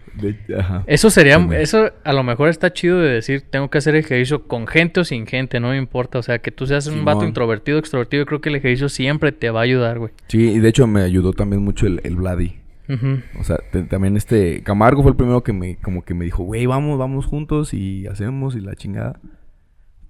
[0.87, 4.69] Eso sería, eso a lo mejor está chido de decir, tengo que hacer ejercicio con
[4.69, 6.21] gente o sin gente, no me importa.
[6.21, 9.51] O sea, que tú seas un vato introvertido, extrovertido, creo que el ejercicio siempre te
[9.51, 10.13] va a ayudar, güey.
[10.29, 12.64] Sí, y de hecho me ayudó también mucho el, el Vladi.
[13.41, 16.67] O sea, también este Camargo fue el primero que me como que me dijo, güey,
[16.67, 19.21] vamos, vamos juntos y hacemos y la chingada.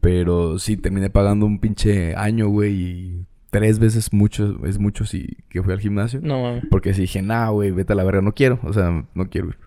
[0.01, 5.37] Pero sí, terminé pagando un pinche año, güey, y tres veces mucho, es mucho si
[5.49, 6.21] que fui al gimnasio.
[6.23, 6.65] No mames.
[6.71, 9.49] Porque si dije, nah, güey, vete a la verga, no quiero, o sea, no quiero
[9.49, 9.59] ir.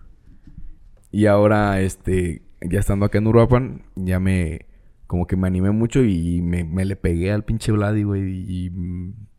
[1.10, 4.66] Y ahora, este, ya estando acá en Uruapan, ya me,
[5.06, 8.70] como que me animé mucho y me, me le pegué al pinche Vladi, güey, y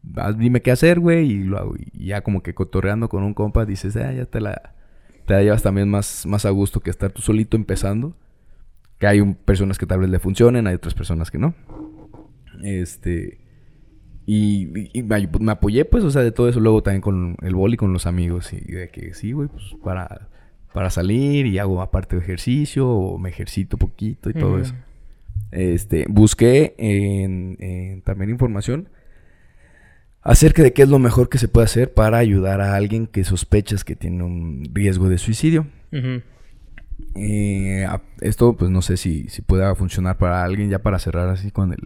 [0.02, 1.76] dime qué hacer, güey, y lo hago.
[1.78, 4.74] Y ya como que cotorreando con un compa, dices, ah, ya te la,
[5.26, 8.16] te la llevas también más, más a gusto que estar tú solito empezando.
[8.98, 11.54] Que hay personas que tal vez le funcionen, hay otras personas que no.
[12.64, 13.40] Este.
[14.26, 14.68] Y,
[15.04, 16.60] me, apoyé, pues, o sea, de todo eso.
[16.60, 18.54] Luego también con el boli, con los amigos.
[18.54, 20.30] Y de que sí, güey, pues para,
[20.74, 24.76] para salir y hago aparte de ejercicio o me ejercito poquito y todo eso.
[25.52, 28.90] Este, busqué en, también información
[30.30, 33.24] acerca de qué es lo mejor que se puede hacer para ayudar a alguien que
[33.24, 35.66] sospechas que tiene un riesgo de suicidio.
[37.16, 37.88] Eh,
[38.22, 41.74] esto, pues no sé si, si pueda funcionar para alguien, ya para cerrar así con
[41.74, 41.80] el,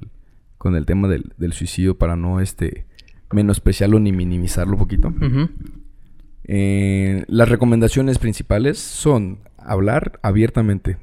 [0.57, 2.85] con el tema del, suicidio, para no este
[3.31, 5.13] menospreciarlo ni minimizarlo un poquito.
[6.43, 10.97] Eh, las recomendaciones principales son hablar abiertamente.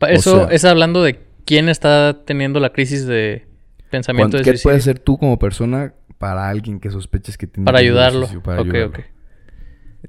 [0.00, 3.46] Eso es hablando de quién está teniendo la crisis de
[3.88, 7.78] pensamiento de ¿Qué puedes hacer tú como persona para alguien que sospeches que tiene para
[7.78, 8.26] ayudarlo?
[8.42, 8.98] Para ok, ok.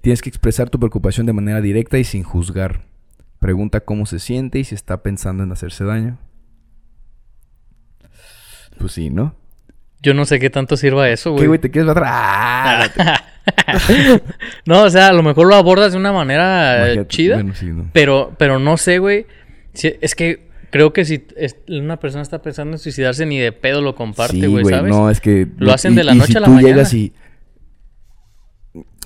[0.02, 2.82] Tienes que expresar tu preocupación de manera directa y sin juzgar.
[3.40, 6.18] Pregunta cómo se siente y si está pensando en hacerse daño.
[8.78, 9.36] Pues sí, ¿no?
[10.02, 11.42] Yo no sé qué tanto sirva eso, güey.
[11.44, 11.60] ¿Qué, güey?
[11.60, 12.04] ¿Te quieres matar?
[12.98, 13.24] ¡Ah!
[14.66, 17.36] no, o sea, a lo mejor lo abordas de una manera Imagínate- chida.
[17.36, 17.90] bueno, sí, no.
[17.94, 19.26] Pero, pero no sé, güey.
[19.74, 21.26] Si- es que creo que si
[21.68, 24.92] una persona está pensando en suicidarse, ni de pedo lo comparte, Sí, güey, ¿sabes?
[24.92, 25.48] No, es que...
[25.58, 26.68] Lo hacen de la noche si a la tú mañana.
[26.70, 27.14] llegas y...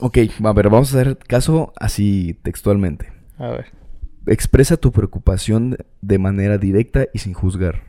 [0.01, 3.11] Ok, a ver, vamos a hacer caso así textualmente.
[3.37, 3.65] A ver.
[4.27, 7.83] Expresa tu preocupación de manera directa y sin juzgar.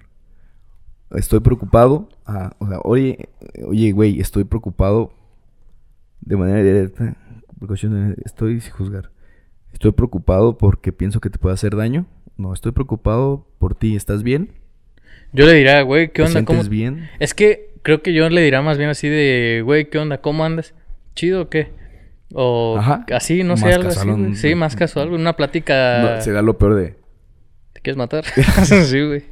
[1.13, 2.09] Estoy preocupado.
[2.27, 3.29] ah, o sea, oye,
[3.67, 5.13] oye, güey, estoy preocupado
[6.21, 7.17] de manera directa.
[8.25, 9.11] Estoy sin juzgar.
[9.73, 12.07] Estoy preocupado porque pienso que te puede hacer daño.
[12.37, 13.97] No, estoy preocupado por ti.
[13.97, 14.51] ¿Estás bien?
[15.33, 16.45] Yo le diría, güey, ¿qué ¿Te onda?
[16.45, 16.63] ¿Cómo?
[16.63, 17.09] sientes bien?
[17.19, 20.19] Es que creo que yo le diría más bien así de, güey, ¿qué onda?
[20.21, 20.75] ¿Cómo andas?
[21.15, 21.73] ¿Chido o qué?
[22.33, 23.05] O Ajá.
[23.13, 24.09] así, no sé, algo así.
[24.09, 24.35] güey.
[24.37, 26.17] Sí, más casual, una plática.
[26.17, 26.97] No, se da lo peor de...
[27.73, 28.25] ¿Te quieres matar?
[28.65, 29.25] sí, güey.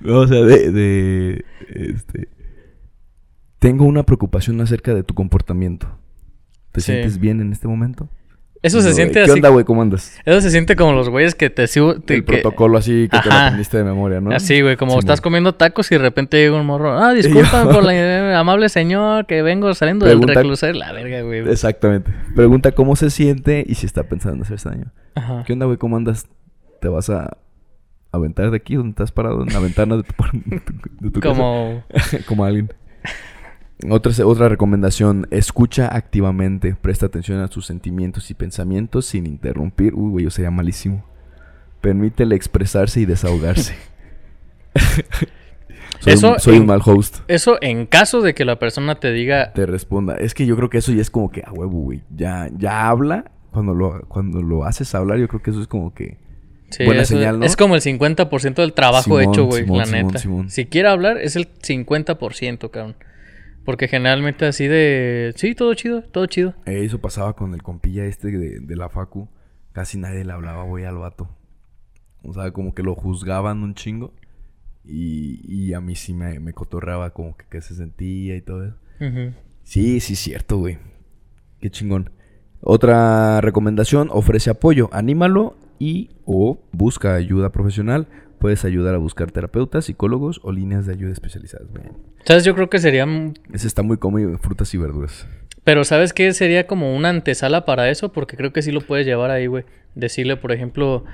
[0.00, 2.28] No, o sea, de, de, este,
[3.58, 5.88] tengo una preocupación acerca de tu comportamiento.
[6.72, 6.92] ¿Te Sí.
[6.92, 8.08] sientes bien en este momento?
[8.62, 9.30] Eso se siente así.
[9.30, 9.64] ¿Qué onda, güey?
[9.64, 10.18] ¿Cómo andas?
[10.26, 11.98] Eso se siente como los güeyes que te sigo.
[12.00, 14.30] te- El que- protocolo así que te lo aprendiste de memoria, ¿no?
[14.34, 16.98] Así, güey, como estás comiendo tacos y de repente llega un morro.
[16.98, 20.74] Ah, disculpa por la eh, amable señor que vengo saliendo Pregunta- del reclusorio.
[20.78, 21.48] La verga, güey.
[21.50, 22.12] Exactamente.
[22.36, 24.92] Pregunta cómo se siente y si está pensando en hacerse daño.
[25.14, 25.42] Ajá.
[25.46, 25.78] ¿Qué onda, güey?
[25.78, 26.26] ¿Cómo andas?
[26.82, 27.38] ¿Te vas a
[28.12, 29.42] aventar de aquí donde estás parado?
[29.42, 31.34] En la ventana de tu, par- de tu, de tu casa?
[31.34, 31.82] Como.
[32.26, 32.70] como alguien.
[33.88, 39.94] Otra, otra recomendación, escucha activamente, presta atención a sus sentimientos y pensamientos sin interrumpir.
[39.94, 41.04] Uy, güey, yo sería malísimo.
[41.80, 43.74] Permítele expresarse y desahogarse.
[46.00, 47.18] soy Eso un, soy en- un mal host.
[47.28, 49.52] Eso en caso de que la persona te diga.
[49.52, 50.16] Te responda.
[50.16, 52.02] Es que yo creo que eso ya es como que, a huevo, güey.
[52.14, 53.30] Ya, ya habla.
[53.50, 56.18] Cuando lo, cuando lo haces hablar, yo creo que eso es como que...
[56.70, 57.44] Sí, Buena señal, ¿no?
[57.44, 60.18] Es como el 50% del trabajo Simón, hecho, güey, la Simón, neta.
[60.20, 60.50] Simón.
[60.50, 62.94] Si quiere hablar, es el 50%, cabrón.
[63.64, 65.32] Porque generalmente así de.
[65.36, 66.54] Sí, todo chido, todo chido.
[66.66, 69.28] Eh, Eso pasaba con el compilla este de, de la facu.
[69.72, 71.28] Casi nadie le hablaba, güey, al vato.
[72.22, 74.12] O sea, como que lo juzgaban un chingo.
[74.84, 78.64] Y, y a mí sí me, me cotorreaba como que qué se sentía y todo
[78.66, 78.76] eso.
[79.00, 79.34] Ujú.
[79.62, 80.78] Sí, sí, es cierto, güey.
[81.60, 82.10] Qué chingón.
[82.62, 84.88] Otra recomendación, ofrece apoyo.
[84.92, 88.08] Anímalo y o busca ayuda profesional.
[88.40, 91.68] Puedes ayudar a buscar terapeutas, psicólogos o líneas de ayuda especializadas.
[91.68, 91.84] güey.
[92.24, 92.44] ¿Sabes?
[92.44, 93.06] Yo creo que sería.
[93.52, 95.28] Ese está muy cómodo, frutas y verduras.
[95.62, 96.32] Pero ¿sabes qué?
[96.32, 99.64] Sería como una antesala para eso, porque creo que sí lo puedes llevar ahí, güey.
[99.94, 101.04] Decirle, por ejemplo,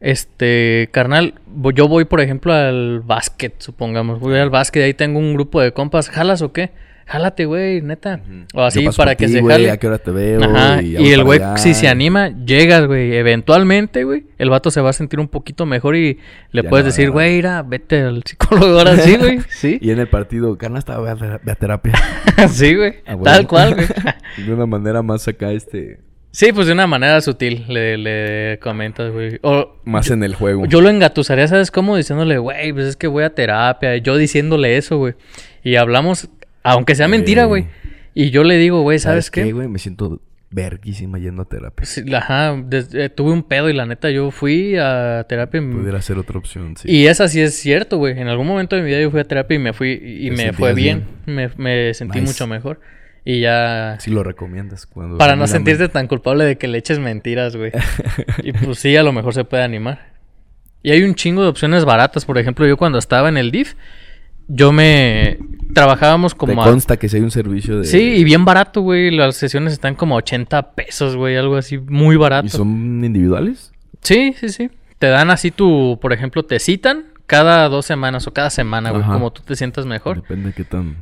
[0.00, 1.34] este, carnal,
[1.74, 4.20] yo voy, por ejemplo, al básquet, supongamos.
[4.20, 6.08] Voy al básquet, ahí tengo un grupo de compas.
[6.08, 6.70] ¿Jalas o qué?
[7.08, 8.20] Jálate, güey, neta.
[8.52, 9.70] O así para que ti, se güey, jale.
[9.70, 10.44] ¿A qué hora te veo?
[10.44, 13.16] Ajá, Y, el güey, si se anima, llegas, güey.
[13.16, 16.18] Eventualmente, güey, el vato se va a sentir un poquito mejor y
[16.52, 17.12] le Ya puedes no, decir, ya no.
[17.14, 19.40] güey, mira, vete al psicólogo ahora sí, güey.
[19.48, 21.94] Sí, Y en el partido, carnal, estaba ve a, ve a terapia.
[22.50, 22.96] sí, güey.
[23.06, 23.24] Ah, bueno.
[23.24, 23.86] Tal cual, güey.
[24.46, 26.00] de una manera más acá, este...
[26.30, 29.38] Sí, pues de una manera sutil le, le comentas, güey.
[29.40, 30.66] O Más en el juego.
[30.66, 31.96] yo lo engatusaría, ¿sabes cómo?
[31.96, 33.96] Diciéndole, güey, pues es que voy a terapia.
[33.96, 35.14] Yo diciéndole eso, güey.
[35.64, 36.28] Y hablamos,
[36.70, 37.46] aunque sea mentira, Eh.
[37.46, 37.66] güey.
[38.14, 39.52] Y yo le digo, güey, ¿sabes, qué?
[39.52, 39.68] güey?
[39.68, 41.84] Me siento verguísima yendo a terapia.
[41.84, 42.56] Sí, ajá,
[42.94, 45.60] eh, tuve un pedo y la neta yo fui a terapia.
[45.60, 46.90] y- Pudiera ser otra opción, sí.
[46.90, 48.18] Y esa sí es cierto, güey.
[48.18, 50.52] En algún momento de mi vida yo fui a terapia y me fui y me
[50.52, 51.04] fue bien.
[51.26, 52.32] Me, me sentí Nice.
[52.32, 52.80] mucho mejor.
[53.24, 53.98] Y ya...
[54.00, 55.18] Sí lo recomiendas cuando...
[55.18, 57.72] Para no sentirte tan culpable de que le eches mentiras, güey.
[58.42, 60.12] y pues sí, a lo mejor se puede animar.
[60.82, 62.24] Y hay un chingo de opciones baratas.
[62.24, 63.74] Por ejemplo, yo cuando estaba en el DIF,
[64.46, 65.38] yo me...
[65.74, 66.62] Trabajábamos Te como...
[66.62, 67.84] a- consta que si hay un servicio de...
[67.84, 69.10] Sí, y bien barato, güey.
[69.10, 71.36] Las sesiones están como a 80 pesos, güey.
[71.36, 72.46] Algo así muy barato.
[72.46, 73.72] ¿Y son individuales?
[74.02, 74.70] Sí, sí, sí.
[74.98, 75.98] Te dan así tu...
[76.00, 79.02] Por ejemplo, te citan cada dos semanas o cada semana, güey.
[79.02, 79.12] Ajá.
[79.12, 80.22] Como tú te sientas mejor.
[80.22, 80.96] Depende de qué tan...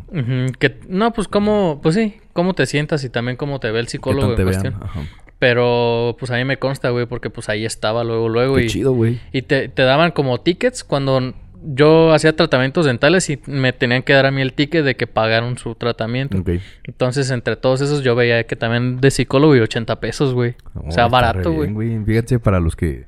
[0.59, 1.81] Que, no, pues cómo...
[1.83, 4.75] Pues sí, cómo te sientas y también cómo te ve el psicólogo te en cuestión.
[4.83, 5.01] Ajá.
[5.39, 8.57] Pero pues a mí me consta, güey, porque pues ahí estaba luego, luego.
[8.57, 9.21] Qué y chido, güey.
[9.33, 11.35] y te, te daban como tickets cuando
[11.69, 15.07] yo hacía tratamientos dentales y me tenían que dar a mí el ticket de que
[15.07, 16.43] pagaron su tratamiento.
[16.85, 20.55] Entonces, entre todos esos, yo veía que también de psicólogo y 80 pesos, güey.
[20.75, 22.05] o Oh, sea, está barato, güey.
[22.05, 23.05] Fíjate, para los que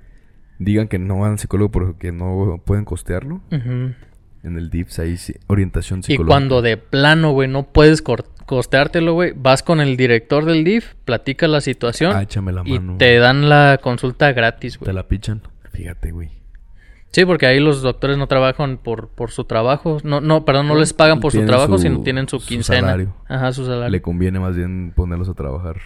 [0.59, 3.95] digan que no van al psicólogo porque no pueden costearlo, Ujú.
[4.43, 6.33] en el DIPS hay sí, orientación Y psicológica.
[6.33, 11.49] cuando de plano, güey, no puedes costeártelo, güey, vas con el director del DIF, platicas
[11.51, 12.97] la situación Ah, échame la y mano.
[12.99, 14.95] te dan la consulta gratis, Te güey.
[14.95, 15.43] la pichan.
[15.73, 16.31] Fíjate, güey.
[17.11, 19.97] Sí, porque ahí los doctores no trabajan por, por su trabajo.
[20.05, 22.81] No, no, perdón, no les pagan por su trabajo, su- sino tienen su su quincena.
[22.81, 23.15] salario.
[23.29, 23.89] Ajá, su salario.
[23.89, 25.77] Le conviene más bien ponerlos a trabajar.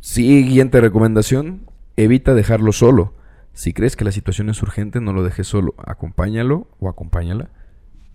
[0.00, 3.14] Siguiente recomendación, evita dejarlo solo.
[3.52, 5.74] Si crees que la situación es urgente, no lo dejes solo.
[5.78, 7.50] Acompáñalo o acompáñala.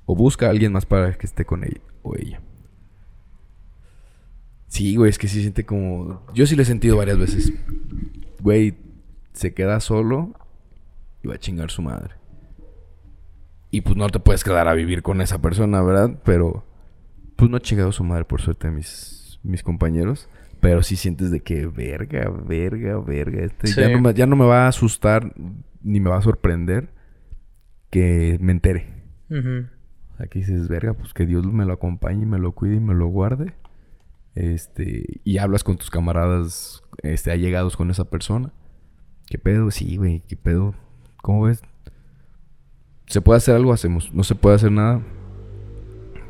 [0.05, 2.41] O busca a alguien más para que esté con él o ella.
[4.67, 6.25] Sí, güey, es que sí siente como...
[6.33, 7.53] Yo sí lo he sentido varias veces.
[8.41, 8.75] Güey,
[9.31, 10.33] se queda solo
[11.23, 12.15] y va a chingar su madre.
[13.69, 16.21] Y pues no te puedes quedar a vivir con esa persona, ¿verdad?
[16.23, 16.65] Pero
[17.35, 20.29] pues no ha chingado su madre por suerte mis, mis compañeros.
[20.59, 23.43] Pero sí sientes de que verga, verga, verga.
[23.43, 25.33] Este ya, no me, ya no me va a asustar
[25.83, 26.89] ni me va a sorprender
[27.89, 28.93] que me entere.
[30.17, 32.95] Aquí dices, verga, pues que Dios me lo acompañe y me lo cuide y me
[32.95, 33.53] lo guarde.
[34.33, 38.51] Este, y hablas con tus camaradas este, allegados con esa persona.
[39.27, 39.69] ¿Qué pedo?
[39.71, 40.73] Sí, güey, ¿qué pedo?
[41.27, 41.61] ¿Cómo ves?
[43.07, 43.73] ¿Se puede hacer algo?
[43.73, 44.13] Hacemos.
[44.13, 45.01] ¿No se puede hacer nada?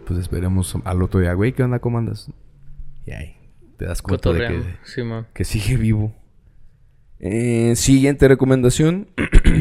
[0.07, 1.35] Pues esperemos al otro día.
[1.35, 1.77] Güey, ¿qué onda?
[1.77, 2.31] ¿Cómo andas?
[3.05, 3.37] Y ahí
[3.77, 6.15] te das cuenta de que, que, sigue vivo.
[7.19, 9.09] Eh, siguiente recomendación.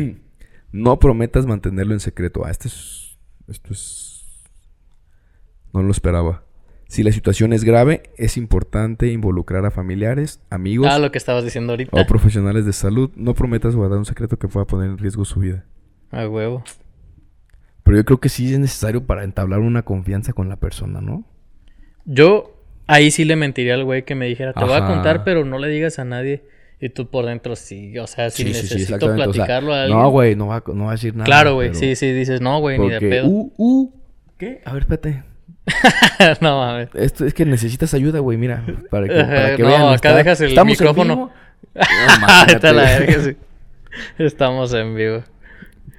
[0.73, 2.47] no prometas mantenerlo en secreto.
[2.47, 3.19] Ah, este es...
[3.47, 4.43] Esto es...
[5.75, 6.46] No lo esperaba.
[6.89, 10.89] Si la situación es grave, es importante involucrar a familiares, amigos.
[10.91, 12.01] Ah, lo que estabas diciendo ahorita.
[12.01, 13.11] O profesionales de salud.
[13.17, 15.65] No prometas guardar un secreto que pueda poner en riesgo su vida.
[16.11, 16.63] A huevo.
[17.83, 21.25] Pero yo creo que sí es necesario para entablar una confianza con la persona, ¿no?
[22.05, 25.45] Yo ahí sí le mentiría al güey que me dijera, te voy a contar, pero
[25.45, 26.45] no le digas a nadie.
[26.81, 29.99] Y tú por dentro sí, o sea, si necesito platicarlo a alguien.
[29.99, 31.25] No, güey, no va, no va a decir nada.
[31.25, 33.29] Claro, güey, sí, sí, dices, no, güey, ni de pedo.
[33.29, 33.93] Uh, uh,
[34.37, 34.61] ¿qué?
[34.65, 35.25] A ver, espérate.
[36.41, 36.89] no mames.
[36.95, 38.65] Esto es que necesitas ayuda, güey, mira.
[38.91, 41.31] Para que, para que no, acá dejas el micrófono.
[42.49, 43.37] Está la verga, sí.
[44.19, 45.25] Estamos en vivo.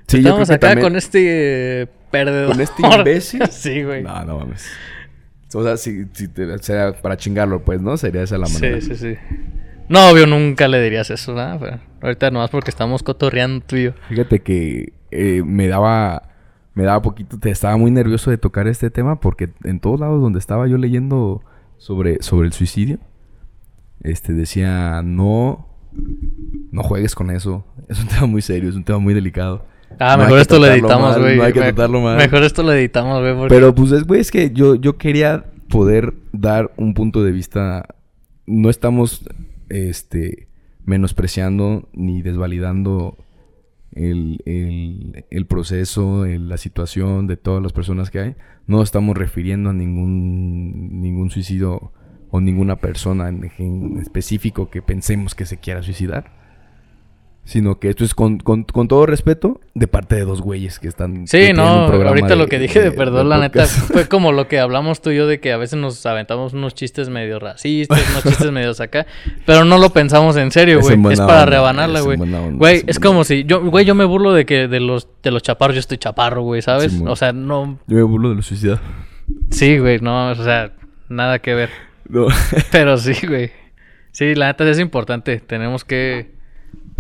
[0.08, 2.52] Sí, Estamos acá con este perdedor.
[2.52, 3.42] Con este imbécil.
[3.50, 4.04] sí, güey.
[4.04, 4.70] No, no mames.
[5.54, 7.98] O sea, si, si te, sea para chingarlo, pues, ¿no?
[7.98, 8.82] Sería esa la manera.
[8.82, 9.18] Sí, sí, sí.
[9.90, 11.36] No, obvio, nunca le dirías eso.
[11.60, 13.92] Pero ahorita nomás porque estamos cotorreando tú y yo.
[14.10, 16.24] Fíjate que eh, me daba
[16.78, 20.22] me daba poquito, te estaba muy nervioso de tocar este tema porque en todos lados
[20.22, 21.42] donde estaba yo leyendo
[21.78, 23.00] sobre, sobre el suicidio,
[24.04, 25.68] este decía, no,
[26.72, 27.66] no juegues con eso.
[27.90, 29.66] Es un tema muy serio, es un tema muy delicado.
[29.98, 31.38] Ah, mejor esto lo editamos, güey.
[31.38, 32.16] No hay que tratarlo más.
[32.16, 33.50] Mejor esto lo editamos, güey.
[33.50, 37.88] Pero pues, es, güey, es que yo, yo quería poder dar un punto de vista.
[38.46, 39.28] No estamos,
[39.70, 40.48] este,
[40.86, 43.18] menospreciando ni desvalidando
[43.98, 48.36] el, el, proceso, la situación de todas las personas que hay,
[48.68, 51.92] no estamos refiriendo a ningún, ningún suicidio
[52.30, 56.37] o ninguna persona en específico que pensemos que se quiera suicidar
[57.48, 60.90] sino que esto es con, con, con, todo respeto de parte de dos güeyes que
[60.90, 61.28] están.
[61.28, 65.02] Sí, no, ahorita lo que dije de, perdón, la neta, fue como lo que hablamos
[65.02, 68.52] tú y yo de que a veces nos aventamos unos chistes medio racistas, unos chistes
[68.52, 69.08] medio acá,
[69.46, 71.14] pero no lo pensamos en serio, güey.
[71.14, 72.18] Es, para rebanarla, güey.
[72.18, 75.42] Güey, es, como si yo, güey, yo me burlo de que de los de los
[75.42, 77.02] chaparros yo estoy chaparro, güey, ¿sabes?
[77.06, 77.80] o sea, no.
[77.88, 78.82] Yo me burlo de los suicidados.
[79.52, 80.74] Sí, güey, no, o sea,
[81.08, 81.70] nada que ver.
[82.10, 82.28] No.
[82.74, 83.52] pero sí, güey.
[84.12, 85.40] Sí, la neta es importante.
[85.40, 86.37] Tenemos que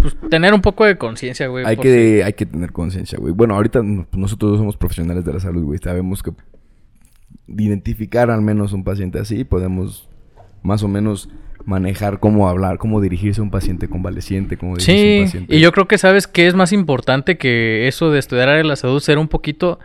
[0.01, 1.65] pues, tener un poco de conciencia, güey.
[1.65, 3.33] Hay que, hay que tener conciencia, güey.
[3.33, 3.81] Bueno, ahorita
[4.11, 5.79] nosotros somos profesionales de la salud, güey.
[5.79, 6.31] Sabemos que
[7.47, 10.09] identificar al menos un paciente así, podemos
[10.61, 11.29] más o menos
[11.65, 15.55] manejar cómo hablar, cómo dirigirse a un paciente convaleciente, cómo dirigirse sí, a un paciente.
[15.55, 18.69] Y yo creo que sabes que es más importante que eso de estudiar área de
[18.69, 19.79] la salud, ser un poquito,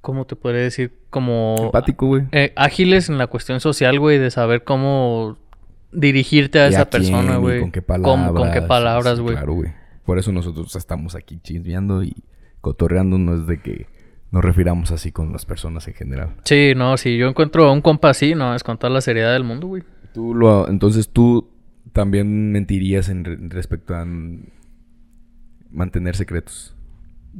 [0.00, 0.92] ¿cómo te podría decir?
[1.10, 1.56] Como...
[1.58, 2.24] Empático, güey.
[2.32, 5.38] Eh, ágiles en la cuestión social, güey, de saber cómo
[5.92, 7.60] dirigirte a esa persona, güey.
[7.60, 8.32] Con qué palabras.
[8.32, 9.36] Con, qué palabras, güey.
[9.36, 9.72] Claro, güey.
[10.04, 12.24] Por eso nosotros estamos aquí chismeando y
[12.60, 13.86] cotorreando, no es de que
[14.30, 16.34] nos refiramos así con las personas en general.
[16.44, 19.32] Sí, no, si yo encuentro a un compa así, no, es con toda la seriedad
[19.32, 19.82] del mundo, güey.
[20.12, 21.50] Tú lo, entonces tú
[21.92, 24.06] también mentirías en, respecto a
[25.70, 26.74] mantener secretos.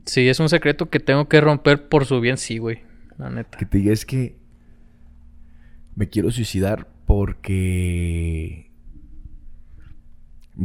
[0.04, 2.82] Sí, es un secreto que tengo que romper por su bien, sí, güey.
[3.16, 3.58] La neta.
[3.58, 4.36] Que te diga es que
[5.94, 8.70] me quiero suicidar porque.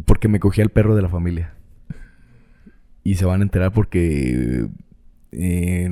[0.06, 1.56] Porque me cogí al perro de la familia.
[3.04, 4.68] Y se van a enterar porque.
[5.32, 5.88] se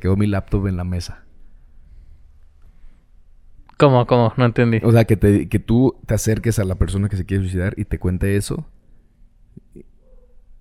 [0.00, 1.24] quedó mi laptop en la mesa.
[3.78, 4.06] ¿Cómo?
[4.06, 4.32] ¿Cómo?
[4.36, 4.78] No entendí.
[4.82, 7.74] O sea, que, te, que tú te acerques a la persona que se quiere suicidar
[7.76, 8.64] y te cuente eso.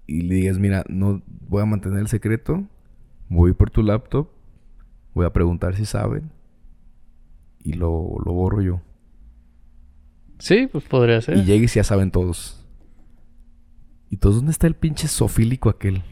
[0.08, 2.66] Y le digas, mira, no voy a mantener el secreto.
[3.30, 4.28] Voy por tu laptop.
[5.14, 6.32] Voy a preguntar si saben
[7.66, 8.82] y lo, lo borro yo.
[10.40, 11.38] Sí, pues podría ser.
[11.38, 12.64] Y llegues y ya saben todos.
[14.10, 16.04] ¿Y todos dónde está el pinche sofílico aquel?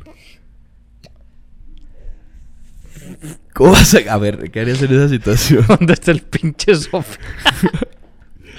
[3.54, 4.14] ¿Cómo vas a...?
[4.14, 5.66] A ver, ¿qué harías en esa situación?
[5.68, 7.28] ¿Dónde está el pinche sofílico?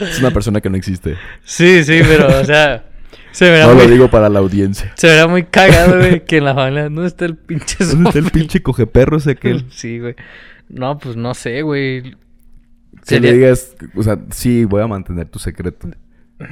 [0.01, 1.17] Es una persona que no existe.
[1.45, 2.85] Sí, sí, pero, o sea.
[3.33, 4.93] Se verá No muy, lo digo para la audiencia.
[4.97, 6.85] se verá muy cagado, güey, que en la familia.
[6.85, 9.67] ¿Dónde está el pinche ¿Dónde está el pinche cogeperros aquel?
[9.71, 10.15] Sí, güey.
[10.69, 12.17] No, pues no sé, güey.
[13.01, 15.89] Que Sería- le digas, o sea, sí, voy a mantener tu secreto.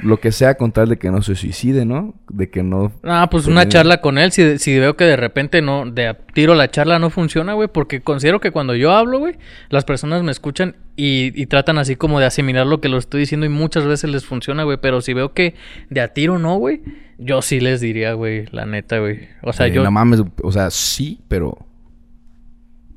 [0.01, 2.15] Lo que sea con tal de que no se suicide, ¿no?
[2.29, 2.93] De que no...
[3.03, 4.31] Ah, pues una charla con él.
[4.31, 7.67] Si, si veo que de repente no, de a tiro la charla no funciona, güey.
[7.67, 9.35] Porque considero que cuando yo hablo, güey,
[9.69, 13.19] las personas me escuchan y, y tratan así como de asimilar lo que lo estoy
[13.19, 14.77] diciendo y muchas veces les funciona, güey.
[14.81, 15.53] Pero si veo que
[15.89, 16.81] de a tiro no, güey,
[17.17, 19.27] yo sí les diría, güey, la neta, güey.
[19.41, 19.83] O sea, eh, yo.
[19.83, 21.57] No mames, o sea, sí, pero...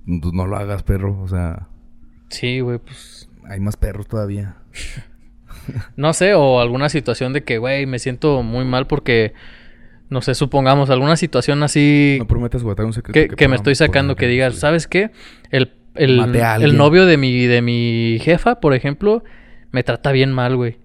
[0.07, 1.20] pues no lo hagas, perro.
[1.20, 1.66] O sea,
[2.28, 3.26] Sí, güey, pues.
[3.49, 4.57] Hay más perros todavía.
[5.97, 9.32] No sé, o alguna situación de que, güey, me siento muy mal porque.
[10.09, 12.16] No sé, supongamos alguna situación así.
[12.20, 13.30] No prometas guardar un secreto.
[13.30, 15.11] que, que me estoy sacando que digas, ¿sabes qué?
[15.51, 16.20] El, el,
[16.61, 19.24] el novio de mi, de mi jefa, por ejemplo,
[19.72, 20.76] me trata bien mal, güey.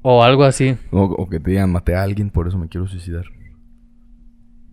[0.00, 0.76] O algo así.
[0.90, 3.26] o, o que te digan, maté a alguien, por eso me quiero suicidar.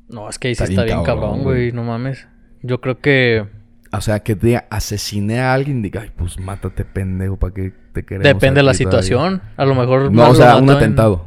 [0.08, 1.72] No, es que ahí sí Está está bien cabrón, güey.
[1.72, 2.28] No mames.
[2.64, 3.46] Yo creo que
[3.92, 7.74] O sea, que te diga, asesiné a alguien, diga, ay, pues mátate, pendejo, ¿para qué
[7.94, 9.42] te queremos depende de la aquí todavía?" situación.
[9.58, 10.12] A lo mejor.
[10.12, 11.26] No, o sea, un mató en- atentado.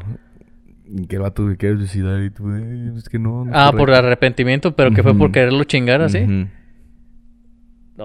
[1.08, 3.46] Que el vato se quiere suicidar y tú, "Ay, es que no.
[3.52, 4.06] Ah, por correcto".
[4.06, 6.18] arrepentimiento, pero que fue por quererlo chingar así.
[6.18, 6.48] Ujú.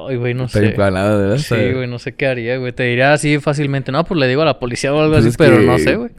[0.10, 0.70] Ay, güey, no Está sé.
[0.70, 1.38] planada, ¿verdad?
[1.38, 2.72] Sí, güey, no sé qué haría, güey.
[2.74, 3.92] Te diría así fácilmente.
[3.92, 6.12] No, pues le digo a la policía o algo Pues así, pero no sé, güey.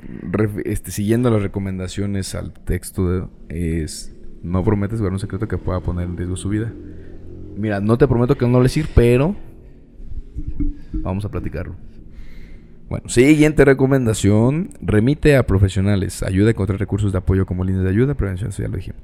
[0.65, 5.81] este, siguiendo las recomendaciones al texto, de- es no prometes guardar un secreto que pueda
[5.81, 6.73] poner en riesgo su vida.
[7.59, 9.35] Mira, no te prometo que no a decir, pero
[10.93, 11.75] vamos a platicarlo.
[12.89, 14.71] Bueno, siguiente recomendación.
[14.81, 16.23] Remite a profesionales.
[16.23, 19.03] Ayuda a encontrar recursos de apoyo como líneas de ayuda, prevención, eso ya lo dijimos.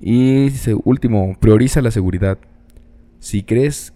[0.00, 0.48] Y
[0.84, 2.38] último, prioriza la seguridad.
[3.18, 3.92] Si crees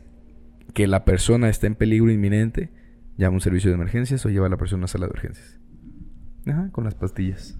[0.74, 2.70] que la persona está en peligro inminente,
[3.16, 5.12] llama a un servicio de emergencias o lleva a la persona a una sala de
[5.12, 5.58] urgencias.
[6.46, 7.58] Ajá, con las pastillas.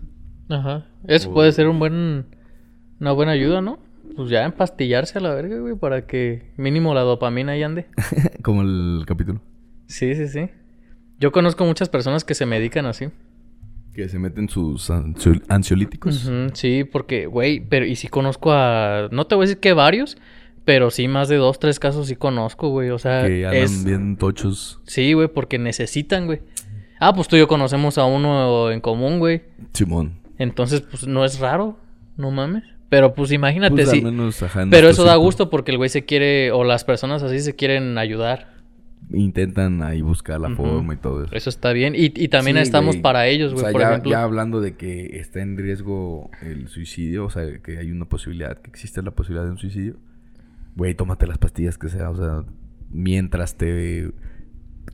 [0.49, 0.87] Ajá.
[1.05, 2.27] Eso O- puede ser un buen...
[3.01, 3.79] Una buena ayuda, ¿no?
[4.17, 7.87] Pues ya empastillarse a la verga, güey, para que mínimo la dopamina ahí ande.
[8.43, 9.41] Como el capítulo.
[9.87, 10.49] Sí, sí, sí.
[11.19, 13.09] Yo conozco muchas personas que se medican así.
[13.93, 16.31] Que se meten sus ansio- ansiolíticos.
[16.55, 19.09] Sí, porque, güey, pero y sí conozco a...
[19.11, 20.17] No te voy a decir que varios,
[20.65, 22.91] pero sí más de dos, tres casos sí conozco, güey.
[22.91, 23.85] O sea, Que andan es...
[23.85, 24.81] bien tochos.
[24.87, 26.41] Sí, güey, porque necesitan, güey.
[27.01, 29.43] Ah, pues tú y yo conocemos a uno en común, güey.
[29.73, 30.21] Simón.
[30.39, 31.77] Entonces, pues no es raro,
[32.17, 32.65] no mames.
[32.91, 34.03] Pero pues imagínate, Pues, sí.
[34.03, 37.38] menos, ajá, Pero eso da gusto porque el güey se quiere, o las personas así
[37.41, 38.59] se quieren ayudar.
[39.12, 40.57] Intentan ahí buscar la Ujú.
[40.57, 41.34] forma y todo eso.
[41.34, 41.95] Eso está bien.
[41.97, 43.03] Y, y también Sí, estamos güey.
[43.03, 44.11] para ellos, O güey, sea, por ya, ejemplo.
[44.11, 48.59] ya hablando de que está en riesgo el suicidio, o sea, que hay una posibilidad,
[48.61, 49.97] que existe la posibilidad de un suicidio,
[50.76, 52.45] güey, tómate las pastillas que sea, o sea,
[52.91, 54.12] mientras te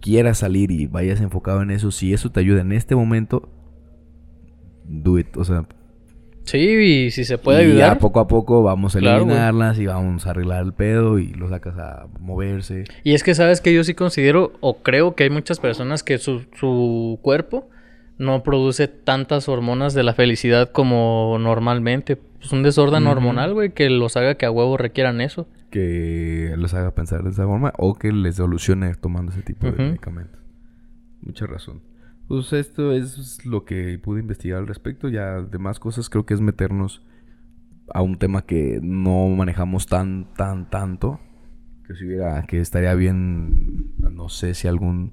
[0.01, 3.51] quieras salir y vayas enfocado en eso, si eso te ayuda en este momento,
[4.85, 5.67] do it, o sea,
[6.47, 7.95] Sí, y si se puede y ayudar.
[7.95, 9.37] ya poco a poco vamos a Claro, güey.
[9.37, 12.85] eliminarlas y vamos a arreglar el pedo y lo sacas a moverse.
[13.05, 16.19] Y es que sabes que yo sí considero o creo que hay muchas personas que
[16.19, 17.69] su, su cuerpo
[18.19, 22.19] no produce tantas hormonas de la felicidad como normalmente.
[22.41, 25.47] Es un desorden hormonal, güey, que los haga que a huevo requieran eso.
[25.71, 29.73] que les haga pensar de esa forma o que les solucione tomando ese tipo de
[29.73, 30.41] medicamentos.
[31.23, 31.83] Mucha razón.
[32.29, 35.09] Pues esto es lo que pude investigar al respecto.
[35.09, 37.03] Ya demás cosas creo que es meternos
[37.93, 41.21] a un tema que no manejamos tan, tan, tanto.
[41.87, 45.13] Que si hubiera, que estaría bien, no sé si algún,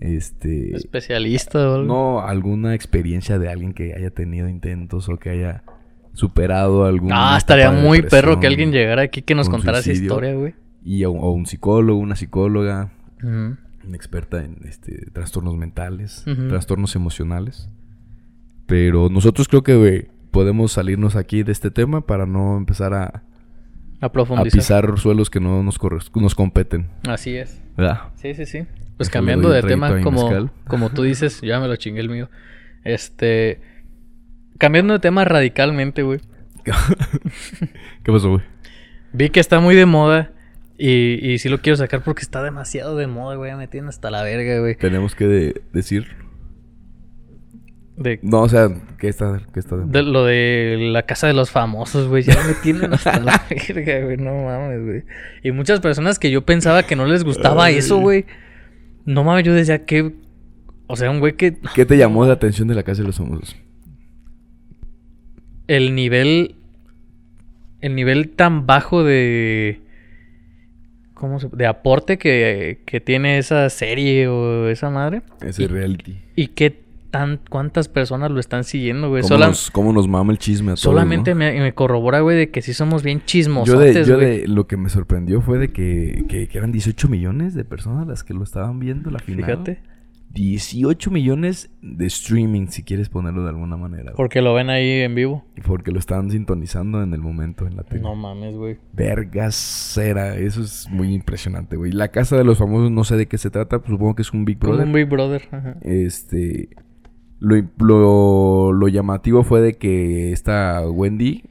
[0.00, 1.86] este, Especialista o algo.
[1.86, 5.64] no, alguna experiencia de alguien que haya tenido intentos o que haya
[6.12, 7.10] superado algún.
[7.12, 10.08] Ah, estaría muy perro que alguien llegara aquí que nos contara esa suicidio.
[10.08, 10.54] historia, güey.
[10.82, 13.58] Y o, o un psicólogo, una psicóloga, una
[13.92, 17.68] experta en este trastornos mentales, trastornos emocionales.
[18.66, 23.22] Pero nosotros creo que podemos salirnos aquí de este tema para no empezar a,
[24.00, 24.10] A
[24.44, 25.78] pisar suelos que no nos,
[26.14, 26.88] nos competen.
[27.08, 27.62] Así es.
[27.76, 28.10] ¿Verdad?
[28.16, 28.66] Sí, sí, sí.
[28.96, 32.28] Pues cambiando de tema, como, como tú dices, ya me lo chingué el mío.
[32.84, 33.60] Este.
[34.58, 36.20] Cambiando de tema radicalmente, güey.
[38.02, 38.42] ¿Qué pasó, güey?
[39.12, 40.32] Vi que está muy de moda.
[40.78, 43.50] Y, y sí lo quiero sacar porque está demasiado de moda, güey.
[43.50, 44.76] Ya me tienen hasta la verga, güey.
[44.76, 46.06] Tenemos que de- decir.
[47.96, 48.68] De, No, o sea,
[49.00, 52.22] ¿qué está, qué está de de lo de la casa de los famosos, güey.
[52.22, 54.16] Ya me tienen hasta la verga, güey.
[54.18, 55.02] No mames, güey.
[55.42, 57.78] Y muchas personas que yo pensaba que no les gustaba Ay.
[57.78, 58.24] eso, güey.
[59.04, 60.14] No mames, yo decía que.
[60.86, 61.58] O sea, un güey que.
[61.74, 63.56] ¿Qué te llamó la atención de la casa de los famosos?
[65.66, 66.54] el nivel.
[67.80, 69.80] El nivel tan bajo de.
[71.18, 75.22] ¿Cómo se, de aporte que, que tiene esa serie o esa madre.
[75.44, 76.18] Ese reality.
[76.36, 79.22] ¿Y qué tan, cuántas personas lo están siguiendo, güey?
[79.22, 81.38] ¿Cómo, Sola- nos, cómo nos mama el chisme a todos, solamente ¿no?
[81.38, 83.22] me, me corrobora, güey, de que sí somos bien
[83.66, 84.40] Yo, de, yo güey.
[84.42, 88.06] de lo que me sorprendió fue de que, que, que eran 18 millones de personas
[88.06, 89.44] las que lo estaban viendo la final.
[89.44, 89.80] Fíjate.
[90.30, 94.04] 18 millones de streaming, si quieres ponerlo de alguna manera.
[94.04, 94.16] güey.
[94.16, 95.44] Porque lo ven ahí en vivo.
[95.66, 98.02] Porque lo estaban sintonizando en el momento en la tele.
[98.02, 98.78] No mames, güey.
[98.92, 101.92] Vergasera, eso es muy impresionante, güey.
[101.92, 104.32] La casa de los famosos, no sé de qué se trata, pues supongo que es
[104.32, 104.86] un Big Brother.
[104.86, 105.48] un Big Brother.
[105.50, 105.76] Ajá.
[105.82, 106.68] Este.
[107.40, 111.44] Lo, lo, lo llamativo fue de que esta Wendy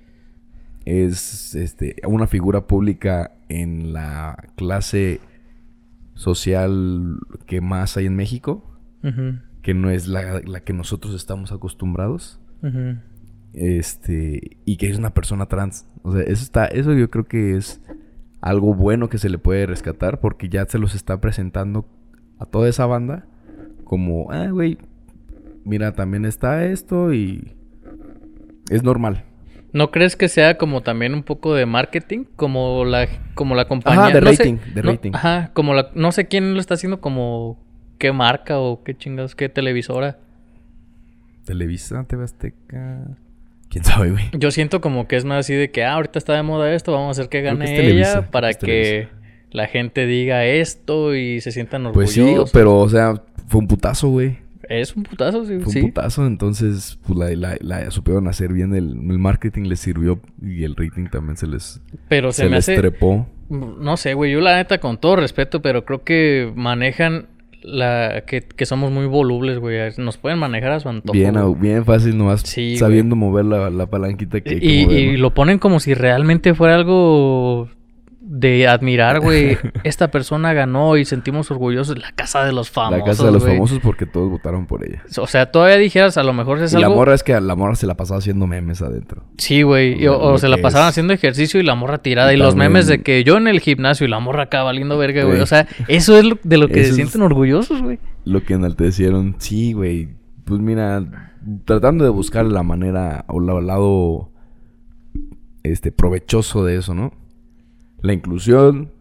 [0.84, 5.20] es este, una figura pública en la clase
[6.18, 8.64] social que más hay en México,
[9.62, 12.42] que no es la, la que nosotros estamos acostumbrados.
[13.54, 15.88] Este, y que es una persona trans.
[16.04, 17.82] O sea, eso está, eso yo creo que es
[18.42, 21.88] algo bueno que se le puede rescatar porque ya se los está presentando
[22.40, 23.26] a toda esa banda
[23.84, 24.78] como, ah, güey,
[25.64, 27.56] mira, también está esto y
[28.70, 29.24] es normal.
[29.78, 32.24] ¿No crees que sea como también un poco de marketing?
[32.36, 34.06] Como la, como la compañía.
[34.06, 35.12] Ajá, de no sé- rating, de no- rating.
[35.14, 35.92] Ajá, como la.
[35.94, 37.60] No sé quién lo está haciendo, como.
[38.00, 40.18] ¿Qué marca o qué chingados, qué televisora?
[41.46, 43.08] Televisa, TV Azteca.
[43.70, 44.26] ¿Quién sabe, güey?
[44.34, 46.92] Yo siento como que es más así de que, ah, ahorita está de moda esto,
[46.94, 48.54] vamos a hacer que que gane Televisa, ella para que
[49.02, 49.10] es que
[49.52, 52.50] la gente diga esto y se sientan Pues orgullosos.
[52.50, 54.38] sí, pero, o sea, fue un putazo, güey.
[54.70, 55.56] Es un putazo, sí.
[55.60, 55.82] Fue un sí.
[55.82, 58.74] putazo, entonces, pues la, la, la supieron hacer bien.
[58.76, 62.56] El, el marketing les sirvió y el rating también se les, Pero se, se me
[62.58, 62.76] les hace.
[62.78, 63.28] trepó.
[63.50, 64.32] No sé, güey.
[64.34, 67.28] Yo la neta, con todo respeto, pero creo que manejan
[67.64, 69.78] la que, que somos muy volubles, güey.
[69.98, 71.14] Nos pueden manejar a su antojo.
[71.14, 71.56] Bien, güey.
[71.56, 75.12] bien fácil, nomás Sí, sabiendo mover la, la palanquita que hay que Y, mover, y
[75.14, 75.18] ¿no?
[75.20, 77.70] lo ponen como si realmente fuera algo
[78.30, 79.58] de admirar, güey.
[79.86, 81.98] Esta persona ganó y sentimos orgullosos.
[81.98, 83.00] La casa de los famosos.
[83.00, 85.02] La casa de los famosos porque todos votaron por ella.
[85.18, 86.98] O sea, todavía dijeras, a lo mejor es Y la algo.
[86.98, 89.24] morra es que a la morra se la pasaba haciendo memes adentro.
[89.38, 90.06] Sí, güey.
[90.08, 92.34] O, se la pasaban haciendo ejercicio y la morra tirada.
[92.34, 94.64] Y Y, los también- memes de que yo en el gimnasio y la morra acá
[94.64, 95.40] valiendo verga, güey.
[95.40, 98.00] O sea, eso es lo- de lo que Eso se sienten orgullosos, güey.
[98.26, 100.10] Lo que enaltecieron, sí, güey.
[100.44, 101.32] Pues mira,
[101.64, 104.32] tratando de buscar la manera o la- el lado
[105.64, 107.14] este provechoso de eso, ¿no?
[108.02, 108.92] La inclusión,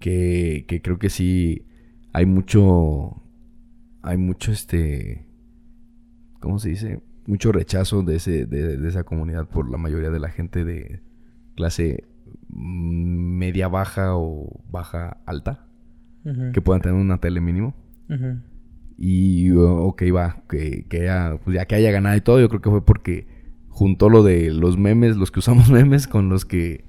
[0.00, 1.66] que, que creo que sí
[2.12, 3.22] hay mucho.
[4.02, 5.26] Hay mucho este.
[6.40, 7.00] ¿Cómo se dice?
[7.26, 11.02] Mucho rechazo de, ese, de, de esa comunidad por la mayoría de la gente de
[11.56, 12.04] clase
[12.48, 15.66] media baja o baja alta.
[16.52, 17.74] Que puedan tener una tele mínimo.
[18.10, 18.40] ujú.
[18.98, 22.48] Y uh, ok, va, que, que haya, pues ya que haya ganado y todo, yo
[22.48, 23.28] creo que fue porque
[23.68, 26.85] juntó lo de los memes, los que usamos memes, con los que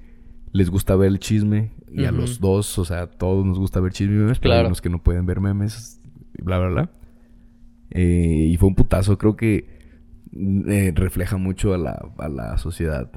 [0.57, 1.71] les gusta ver el chisme.
[1.91, 4.53] Y a los dos, o sea, a todos nos gusta ver chisme y memes, pero
[4.53, 4.67] hay Claro.
[4.69, 6.01] unos que no pueden ver memes,
[6.43, 6.89] bla, bla, bla.
[7.91, 9.67] Eh, y fue un putazo, creo que
[10.31, 13.09] mm, eh, refleja mucho a la, a la sociedad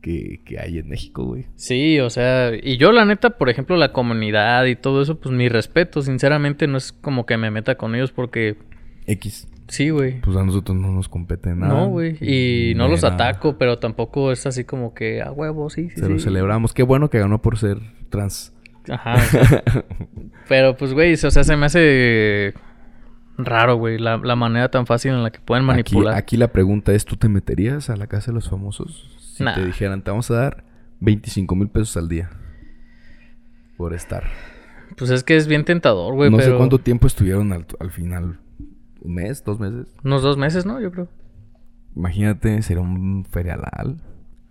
[0.00, 1.46] que, que hay en México, güey.
[1.54, 5.32] Sí, o sea, y yo la neta, por ejemplo, la comunidad y todo eso, pues
[5.34, 8.56] mi respeto, sinceramente, no es como que me meta con ellos porque
[9.06, 10.20] X, sí, güey.
[10.20, 11.72] pues a nosotros no nos compete nada.
[11.74, 12.16] No, güey.
[12.20, 16.00] Y no los ataco, pero tampoco es así como que a huevo, sí, sí.
[16.00, 16.24] Se lo sí.
[16.24, 16.74] celebramos.
[16.74, 17.78] Qué bueno que ganó por ser
[18.10, 18.52] trans.
[18.88, 19.16] Ajá.
[20.48, 22.54] pero pues, güey, o sea, se me hace
[23.38, 26.14] raro, güey, la, la manera tan fácil en la que pueden manipular.
[26.14, 29.08] Aquí, aquí la pregunta es, ¿tú te meterías a la casa de los famosos?
[29.36, 29.54] Si Nah.
[29.54, 30.64] te dijeran, te vamos a dar
[31.00, 32.30] 25 mil pesos al día
[33.76, 34.24] por estar.
[34.96, 37.90] Pues es que es bien tentador, güey, no pero sé cuánto tiempo estuvieron al, al
[37.90, 38.38] final.
[39.02, 39.42] ¿Un mes?
[39.44, 39.86] ¿Dos meses?
[40.04, 40.80] unos dos meses, ¿no?
[40.80, 41.08] Yo creo.
[41.96, 44.00] Imagínate, sería un ferialal.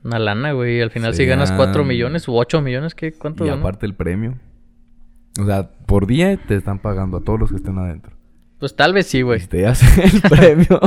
[0.04, 0.82] Una lana, güey.
[0.82, 3.12] Al final si ganas cuatro millones u ocho millones, ¿qué?
[3.14, 4.38] ¿Cuánto Y aparte el premio.
[5.40, 8.12] O sea, por día te están pagando a todos los que estén adentro.
[8.60, 9.40] Pues tal vez sí, güey.
[9.40, 10.80] si te hacen el premio.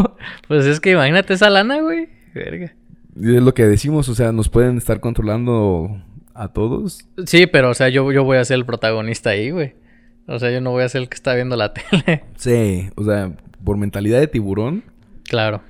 [0.47, 2.09] Pues es que imagínate esa lana, güey.
[2.35, 2.75] Verga.
[3.17, 6.01] y es lo que decimos, o sea, nos pueden estar controlando
[6.35, 7.09] a todos.
[7.27, 9.75] Sí, pero o sea, yo, yo voy a ser el protagonista ahí, güey.
[10.27, 12.25] O sea, yo no voy a ser el que está viendo la tele.
[12.37, 14.85] Sí, o sea, por mentalidad de tiburón,
[15.25, 15.63] claro.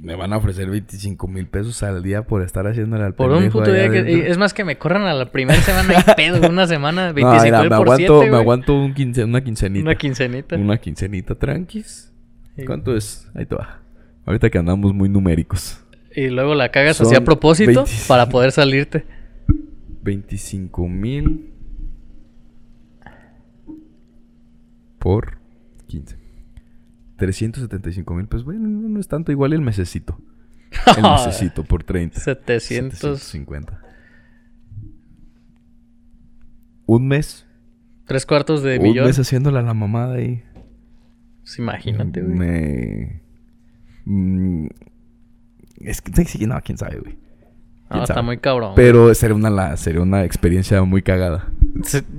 [0.00, 3.50] me van a ofrecer 25 mil pesos al día por estar haciéndole al Por un
[3.50, 4.14] puto día adentro.
[4.14, 7.42] Es más que me corran a la primera semana y pedo, una semana, 25 No,
[7.42, 9.84] mira, me por aguanto, me aguanto un quince, una quincenita.
[9.84, 10.56] Una quincenita.
[10.56, 12.12] Una quincenita, tranquis.
[12.56, 12.64] Sí.
[12.64, 13.30] ¿Cuánto es?
[13.34, 13.80] Ahí te va.
[14.24, 15.78] Ahorita que andamos muy numéricos.
[16.14, 18.08] Y luego la cagas así a propósito 25.
[18.08, 19.04] para poder salirte.
[20.02, 21.51] 25 mil
[25.02, 25.38] por
[25.88, 26.16] 15.
[27.16, 29.32] 375 mil, pues bueno, no, no es tanto.
[29.32, 30.16] Igual el mesecito.
[30.96, 32.20] El mesecito por 30.
[32.20, 32.98] 700.
[32.98, 33.80] 750.
[36.86, 37.46] un mes.
[38.06, 39.06] Tres cuartos de un millón.
[39.06, 40.44] mes haciéndola a la mamada ahí.
[41.40, 42.36] Pues imagínate, güey.
[42.36, 43.22] Me...
[44.04, 44.66] Mm,
[45.80, 47.14] Es que no, quién sabe, güey.
[47.14, 48.72] No, quién está muy cabrón.
[48.76, 51.51] Pero sería una, sería una experiencia muy cagada.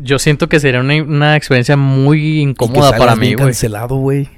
[0.01, 3.47] Yo siento que sería una, una experiencia muy Y que incómoda para mí, bien güey.
[3.47, 4.29] cancelado, güey.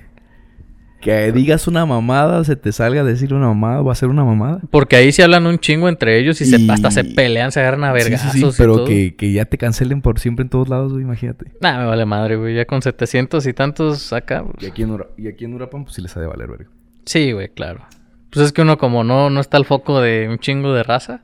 [1.02, 4.24] Que digas una mamada, se te salga a decir una mamada, va a ser una
[4.24, 4.60] mamada.
[4.72, 7.84] Porque ahí se hablan un chingo entre ellos y, se, hasta se pelean, se agarran
[7.84, 8.86] a Sí, sí, vergazos sí, y pero todo.
[8.86, 11.52] que, que ya te cancelen por siempre en todos lados, güey, imagínate.
[11.62, 12.56] Nah, me vale madre, güey.
[12.56, 14.44] Ya con 700 y tantos acá.
[14.44, 16.48] pues, Y aquí en, Ura- y aquí en Urapan, pues sí les ha de valer,
[16.50, 16.70] verga.
[17.06, 17.86] Sí, güey, claro.
[18.32, 21.22] Pues es que uno como no, no está al foco de un chingo de raza.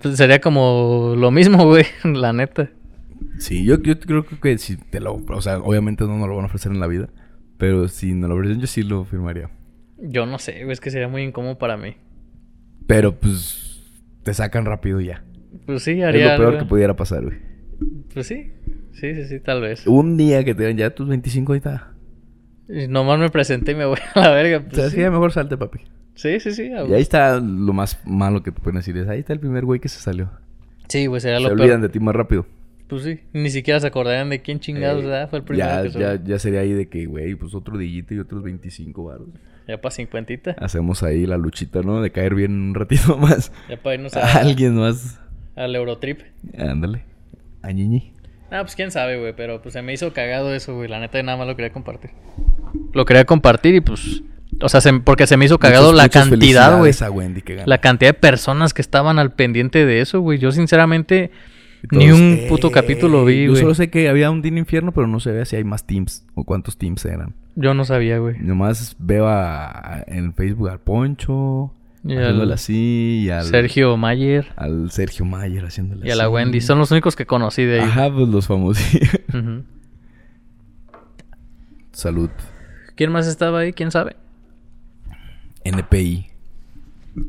[0.00, 2.70] Pues sería como lo mismo, güey, la neta.
[3.38, 5.14] Sí, yo, yo creo que si te lo...
[5.14, 7.08] O sea, obviamente no nos lo van a ofrecer en la vida.
[7.58, 9.50] Pero si nos lo ofrecen, yo sí lo firmaría.
[9.98, 11.96] Yo no sé, güey, es que sería muy incómodo para mí.
[12.86, 15.24] Pero pues te sacan rápido y ya.
[15.66, 16.58] Pues sí, Es haría lo peor algo.
[16.64, 17.38] que pudiera pasar, güey.
[18.12, 18.52] Pues sí,
[18.92, 19.86] sí, sí, sí, tal vez.
[19.86, 21.94] Un día que te den ya tus 25 ahorita.
[22.68, 24.60] Y nomás me presenté y me voy a la verga.
[24.60, 24.96] Pues ¿Sabes sí.
[24.96, 25.02] qué?
[25.02, 25.78] Ya mejor salte, papi.
[26.14, 26.64] Sí, sí, sí.
[26.70, 28.96] Y ahí está lo más malo que te pueden decir.
[28.96, 30.30] Es ahí está el primer güey que se salió.
[30.88, 31.80] Sí, güey, sería Se lo olvidan peor.
[31.82, 32.46] de ti más rápido.
[32.88, 35.30] Pues sí, ni siquiera se acordarían de quién chingados Eh, ¿verdad?
[35.30, 37.78] fue el primero ya, que se ya, ya sería ahí de que, güey, pues otro
[37.78, 39.28] dillito y otros 25 baros.
[39.66, 40.54] Ya para cincuentita.
[40.58, 42.02] Hacemos ahí la luchita, ¿no?
[42.02, 43.50] De caer bien un ratito más.
[43.70, 45.18] Ya para irnos A a- alguien más.
[45.56, 46.20] al Eurotrip.
[46.58, 47.04] Ándale.
[47.62, 48.12] A Ñiñi.
[48.50, 50.88] Ah, pues quién sabe, güey, pero pues se me hizo cagado eso, güey.
[50.88, 52.10] La neta nada más lo quería compartir.
[52.92, 54.22] Lo quería compartir y pues...
[54.60, 56.92] O sea, se- porque se me hizo cagado Muchas- la cantidad, güey.
[57.66, 60.38] La cantidad de personas que estaban al pendiente de eso, güey.
[60.38, 61.30] Yo sinceramente
[61.90, 63.62] ni un puto capítulo vi, Yo güey.
[63.62, 66.24] solo sé que había un Team Infierno, pero no se ve si hay más teams
[66.34, 67.34] o cuántos teams eran.
[67.56, 68.38] Yo no sabía, güey.
[68.40, 74.46] Nomás veo a- en Facebook al Poncho, Y haciéndole al así, y al Sergio Mayer
[74.56, 76.32] al Sergio Mayer haciéndole y a la así.
[76.32, 76.60] Wendy.
[76.60, 77.86] Son los únicos que conocí de ahí.
[77.88, 78.82] Ajá, pues los famosos.
[81.92, 82.30] Salud.
[82.96, 83.72] ¿Quién más estaba ahí?
[83.72, 84.16] ¿Quién sabe?
[85.64, 86.26] NPI.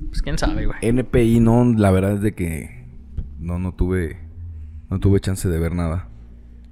[0.10, 0.78] Pues quién sabe, güey.
[0.82, 2.86] NPI no, la verdad es de que
[3.40, 4.18] no, no tuve,
[4.90, 6.08] no tuve chance de ver nada.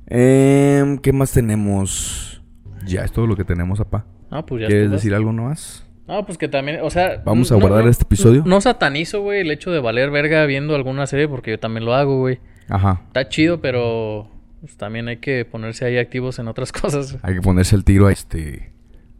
[0.07, 2.41] Em, ¿Qué más tenemos?
[2.85, 4.05] Ya es todo lo que tenemos, apá.
[4.31, 5.85] No, pues ya ¿Quieres decir algo nomás?
[6.07, 7.21] No, pues que también, o sea...
[7.23, 8.43] Vamos a no- guardar no- este episodio.
[8.45, 11.93] No satanizo, güey, el hecho de valer verga viendo alguna serie porque yo también lo
[11.93, 12.39] hago, güey.
[12.67, 13.01] Ajá.
[13.07, 14.27] Está chido, pero
[14.59, 17.17] pues, también hay que ponerse ahí activos en otras cosas.
[17.21, 18.71] Hay que ponerse el tiro a este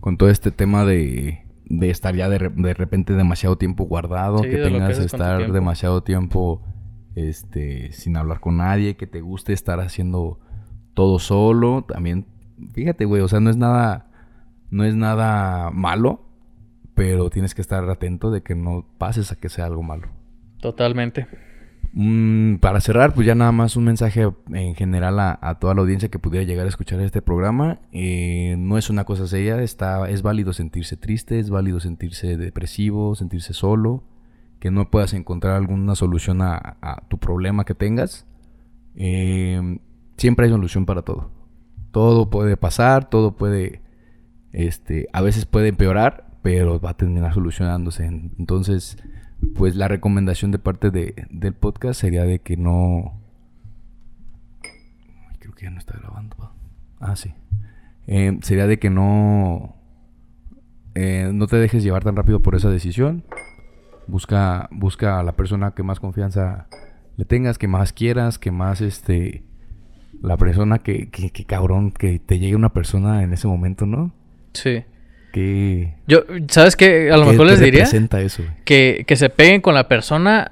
[0.01, 4.39] con todo este tema de, de estar ya de, re- de repente demasiado tiempo guardado,
[4.39, 5.53] Sí, que de que tengas tu estar tiempo.
[5.53, 6.61] demasiado tiempo
[7.15, 10.39] este sin hablar con nadie, que te guste estar haciendo
[10.93, 12.25] todo solo, también
[12.73, 14.07] fíjate, güey, o sea, no es nada
[14.71, 16.25] no es nada malo,
[16.95, 20.07] pero tienes que estar atento de que no pases a que sea algo malo.
[20.59, 21.27] Totalmente.
[21.95, 26.09] Mm, para cerrar, pues ya nada más un mensaje en general a, toda la audiencia
[26.09, 27.81] que pudiera llegar a escuchar este programa.
[27.91, 33.15] Eh, no es una cosa seria, está, es válido sentirse triste, es válido sentirse depresivo,
[33.15, 34.03] sentirse solo,
[34.59, 38.25] que no puedas encontrar alguna solución a, a tu problema que tengas.
[38.95, 39.79] Eh,
[40.17, 41.31] siempre hay solución para todo.
[41.91, 43.81] Todo puede pasar, todo puede,
[44.51, 48.05] este, a veces puede empeorar, pero va a terminar solucionándose.
[48.05, 48.97] Entonces,
[49.55, 53.19] pues la recomendación de parte de, del podcast sería de que no...
[55.39, 56.35] Creo que ya no está grabando.
[56.37, 56.51] va.
[56.99, 57.33] Ah, sí.
[58.07, 59.75] Eh, sería de que no...
[60.95, 63.23] eh, no te dejes llevar tan rápido por esa decisión.
[64.07, 66.67] Busca, busca a la persona que más confianza
[67.15, 69.43] le tengas, que más quieras, que más este...
[70.21, 74.13] La persona que, que, que cabrón, que te llegue una persona en ese momento, ¿no?
[74.53, 74.83] Sí.
[75.33, 75.95] Que...
[76.05, 77.09] Yo, ¿sabes qué?
[77.11, 77.85] A lo mejor les diría
[78.19, 80.51] eso, que, que se peguen con la persona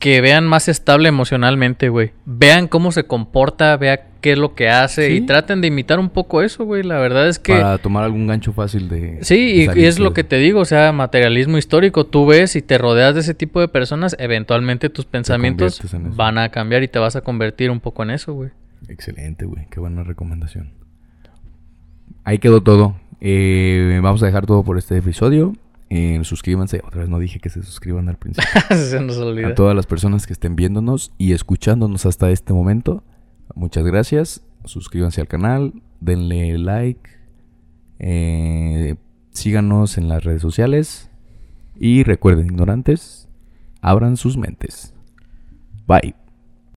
[0.00, 2.10] que vean más estable emocionalmente, güey.
[2.24, 6.08] Vean cómo se comporta, vean qué es lo que hace y traten de imitar un
[6.10, 6.82] poco eso, güey.
[6.82, 7.52] La verdad es que...
[7.52, 9.18] Para tomar algún gancho fácil de...
[9.22, 12.04] Sí, y- y, es lo que te digo, o sea, materialismo histórico.
[12.04, 15.80] Tú ves y te rodeas de ese tipo de personas, eventualmente tus pensamientos
[16.16, 18.50] van a cambiar y te vas a convertir un poco en eso, güey.
[18.88, 19.66] Excelente, güey.
[19.70, 20.72] Qué buena recomendación.
[22.24, 22.96] Ahí quedó todo.
[23.20, 25.52] Eh, vamos a dejar todo por este episodio.
[25.90, 26.80] Eh, suscríbanse.
[26.86, 28.48] Otra vez no dije que se suscriban al principio.
[28.76, 29.48] se nos olvida.
[29.48, 33.02] a todas las personas que estén viéndonos y escuchándonos hasta este momento.
[33.54, 34.42] Muchas gracias.
[34.64, 35.82] Suscríbanse al canal.
[36.00, 37.10] Denle like.
[37.98, 38.96] eh,
[39.32, 41.10] síganos en las redes sociales.
[41.76, 43.28] Y recuerden, ignorantes,
[43.80, 44.94] abran sus mentes.
[45.86, 46.14] Bye.